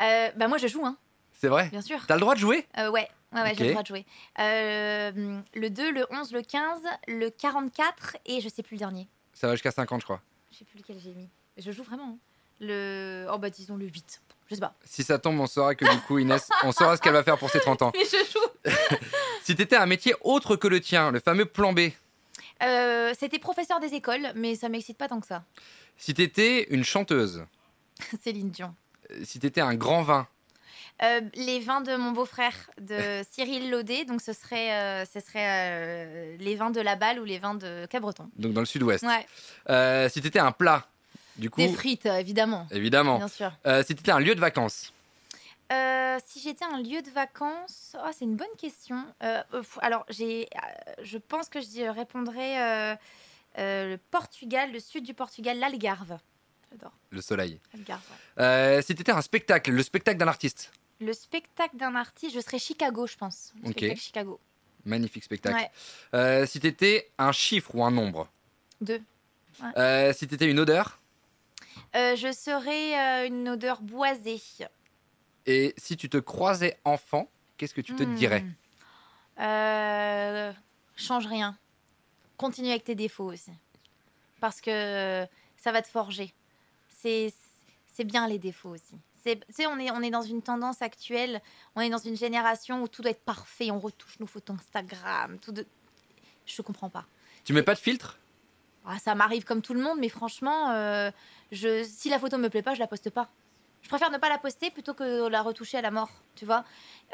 [0.00, 0.96] Euh, bah moi je joue, hein,
[1.40, 1.98] C'est vrai bien sûr.
[2.06, 2.66] T'as le droit de jouer?
[2.78, 4.04] Euh, ouais, ouais, j'ai le droit de jouer.
[4.40, 9.08] Euh, le 2, le 11, le 15, le 44 et je sais plus le dernier.
[9.32, 10.20] Ça va jusqu'à 50, je crois.
[10.52, 11.28] Je sais plus lequel j'ai mis.
[11.56, 12.10] Je joue vraiment.
[12.14, 12.18] hein.
[12.60, 13.26] Le...
[13.32, 14.20] Oh bah disons le 8.
[14.48, 14.74] Je sais pas.
[14.84, 17.38] Si ça tombe, on saura que du coup, Inès, on saura ce qu'elle va faire
[17.38, 17.92] pour ses 30 ans.
[17.96, 18.70] Mais je joue.
[19.42, 21.90] Si t'étais un métier autre que le tien, le fameux plan B,
[22.62, 25.44] Euh, C'était professeur des écoles, mais ça m'excite pas tant que ça.
[25.96, 27.44] si t'étais une chanteuse,
[28.22, 28.74] Céline Dion.
[29.10, 30.26] euh, si t'étais un grand vin,
[31.02, 34.04] Euh, les vins de mon beau-frère, de Cyril Laudet.
[34.04, 37.56] Donc, ce serait, euh, ce serait euh, les vins de la balle ou les vins
[37.56, 38.30] de Cabreton.
[38.36, 39.04] donc dans le sud-ouest.
[39.04, 40.08] Ouais.
[40.08, 40.86] Si t'étais un plat,
[41.36, 42.68] du coup, Des frites, évidemment.
[42.70, 43.18] évidemment.
[43.18, 43.50] Bien sûr.
[43.84, 44.92] Si t'étais un lieu de vacances,
[45.72, 49.04] Euh, si j'étais un lieu de vacances, oh, c'est une bonne question.
[49.22, 49.42] Euh,
[49.80, 52.92] alors, j'ai, euh, je pense que je répondrais
[53.58, 56.18] euh, le Portugal, le sud du Portugal, l'Algarve.
[56.70, 57.60] J'adore le soleil.
[57.74, 57.94] ouais.
[58.40, 62.58] Euh, si t'étais un spectacle, le spectacle d'un artiste, Le spectacle d'un artiste, je serais
[62.58, 63.52] Chicago, je pense.
[63.62, 63.78] Le Ok.
[63.78, 64.40] spectacle Chicago.
[64.84, 65.68] magnifique spectacle.
[66.12, 66.46] Ouais.
[66.46, 68.28] Si t'étais un chiffre ou un nombre,
[68.80, 69.00] Deux.
[69.76, 71.00] Euh, si t'étais une odeur,
[71.94, 74.42] je serais une odeur boisée.
[75.46, 78.14] Et si tu te croisais enfant, qu'est-ce que tu te Hmm.
[78.14, 78.44] dirais
[79.40, 80.52] Euh,
[80.96, 81.56] change rien.
[82.36, 83.50] Continue avec tes défauts aussi.
[84.40, 85.26] Parce que
[85.56, 86.32] ça va te forger.
[86.88, 87.32] C'est
[87.92, 88.96] c'est bien les défauts aussi.
[89.22, 91.40] C'est- Tu sais, on est, on est dans une tendance actuelle,
[91.76, 95.38] on est dans une génération où tout doit être parfait, on retouche nos photos Instagram,
[95.38, 95.64] tout de...
[96.44, 97.06] Je comprends pas.
[97.44, 98.18] Tu mets pas de filtre?
[98.84, 101.10] Ah, ça m'arrive comme tout le monde, mais franchement, euh,
[101.52, 103.30] je, si la photo me plaît pas, je la poste pas.
[103.84, 106.64] Je préfère ne pas la poster plutôt que la retoucher à la mort, tu vois.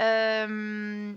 [0.01, 1.13] Euh,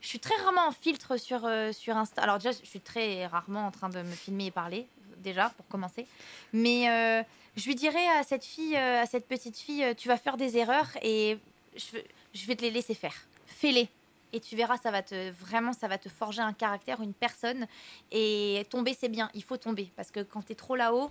[0.00, 2.22] je suis très rarement en filtre sur, euh, sur Insta.
[2.22, 4.86] Alors déjà, je suis très rarement en train de me filmer et parler,
[5.18, 6.06] déjà, pour commencer.
[6.52, 7.22] Mais euh,
[7.56, 10.56] je lui dirais à cette fille, euh, à cette petite fille, tu vas faire des
[10.56, 11.38] erreurs et
[11.76, 11.98] je,
[12.32, 13.14] je vais te les laisser faire.
[13.46, 13.88] Fais-les.
[14.32, 17.66] Et tu verras, ça va te vraiment, ça va te forger un caractère, une personne.
[18.12, 19.30] Et tomber, c'est bien.
[19.34, 21.10] Il faut tomber parce que quand tu es trop là-haut,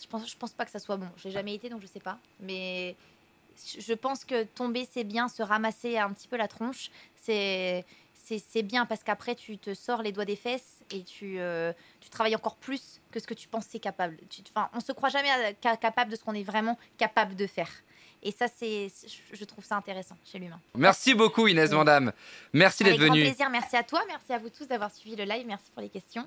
[0.00, 1.08] je pense, je pense pas que ça soit bon.
[1.16, 2.18] J'ai jamais été, donc je sais pas.
[2.40, 2.96] Mais
[3.78, 5.28] je pense que tomber, c'est bien.
[5.28, 7.84] Se ramasser un petit peu la tronche, c'est
[8.36, 12.10] c'est bien parce qu'après, tu te sors les doigts des fesses et tu, euh, tu
[12.10, 14.18] travailles encore plus que ce que tu pensais capable.
[14.28, 17.70] Tu, enfin, on se croit jamais capable de ce qu'on est vraiment capable de faire.
[18.22, 18.88] Et ça, c'est,
[19.32, 20.58] je- trouve ça intéressant chez l'humain.
[20.74, 22.12] Merci beaucoup Inès Vandamme.
[22.52, 23.24] Merci d'être Avec grand venue.
[23.26, 23.48] plaisir.
[23.50, 24.02] Merci à toi.
[24.08, 25.44] Merci à vous tous d'avoir suivi le live.
[25.46, 26.26] Merci pour les questions.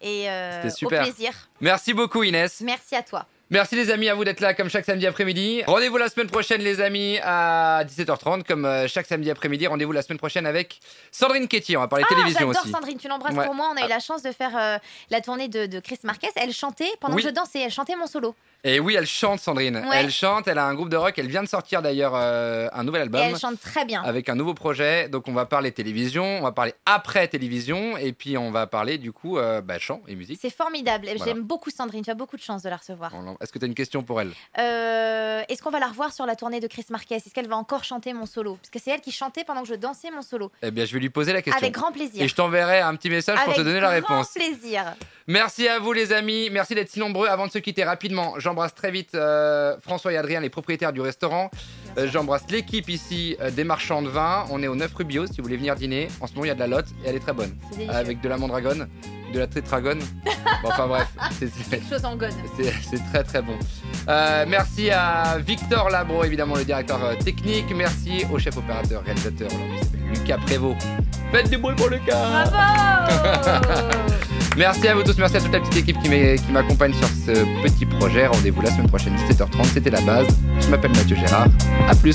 [0.00, 1.00] Et euh, C'était super.
[1.02, 1.32] au plaisir.
[1.60, 2.60] Merci beaucoup Inès.
[2.60, 3.26] Merci à toi.
[3.50, 5.62] Merci les amis à vous d'être là comme chaque samedi après-midi.
[5.66, 9.66] Rendez-vous la semaine prochaine les amis à 17h30 comme euh, chaque samedi après-midi.
[9.66, 10.80] Rendez-vous la semaine prochaine avec
[11.12, 11.76] Sandrine Ketty.
[11.76, 12.70] On va parler Ah, télévision j'adore aussi.
[12.72, 13.44] Sandrine, tu l'embrasses Ouais.
[13.44, 13.70] pour moi.
[13.72, 14.78] On a eu la chance de faire euh,
[15.10, 16.28] la tournée de, de Chris Marquez.
[16.36, 17.22] Elle chantait pendant Oui.
[17.22, 17.60] que je dansais.
[17.60, 18.34] Elle chantait mon solo.
[18.66, 19.76] Et oui, elle chante Sandrine.
[19.76, 19.96] Ouais.
[19.96, 21.18] Elle chante, elle a un groupe de rock.
[21.18, 23.20] Elle vient de sortir d'ailleurs euh, un nouvel Et album.
[23.22, 24.02] elle chante très bien.
[24.02, 25.08] avec un nouveau projet.
[25.10, 28.96] Donc on va parler télévision, on va parler après télévision, et puis on va parler
[28.96, 30.38] du coup euh, bah, chant et musique.
[30.40, 31.06] C'est formidable.
[31.14, 31.24] Voilà.
[31.24, 32.02] J'aime beaucoup Sandrine.
[32.02, 33.12] Tu as beaucoup de chance de la recevoir.
[33.40, 34.32] Est-ce que tu as une question pour elle?
[34.58, 37.16] Euh, Est-ce qu'on va la revoir sur la tournée de Chris Marquez?
[37.16, 38.54] Est-ce qu'elle va encore chanter mon solo?
[38.56, 40.50] Parce que c'est elle qui chantait pendant que je dansais mon solo.
[40.62, 41.58] Eh bien, je vais lui poser la question.
[41.60, 42.22] Avec grand plaisir.
[42.22, 44.32] Et je t'enverrai un petit message pour Avec te donner la grand réponse.
[44.34, 44.94] plaisir.
[45.26, 47.28] Merci à vous les amis, merci d'être si nombreux.
[47.28, 51.00] Avant de se quitter rapidement, j'embrasse très vite euh, François et Adrien, les propriétaires du
[51.00, 51.50] restaurant.
[51.96, 54.44] Euh, j'embrasse l'équipe ici euh, des marchands de vin.
[54.50, 56.08] On est au 9 rue Bio si vous voulez venir dîner.
[56.20, 57.56] En ce moment, il y a de la lotte et elle est très bonne.
[57.72, 57.88] C'est.
[57.88, 58.86] Avec de la mandragone,
[59.32, 60.00] de la tétragone.
[60.62, 61.08] Bon, enfin bref,
[61.38, 62.34] c'est- c'est- Quelque chose en gonne.
[62.58, 63.58] C'est c'est très très bon.
[64.06, 67.72] Merci à Victor Labro, évidemment le directeur technique.
[67.74, 69.48] Merci au chef opérateur, réalisateur,
[70.12, 70.86] Lucas Prévost.
[71.34, 73.90] Faites du bruit pour Lucas Bravo
[74.56, 77.86] Merci à vous tous, merci à toute la petite équipe qui m'accompagne sur ce petit
[77.86, 78.28] projet.
[78.28, 80.28] Rendez-vous la semaine prochaine, 17h30, c'était la base.
[80.60, 81.48] Je m'appelle Mathieu Gérard.
[81.88, 82.14] À plus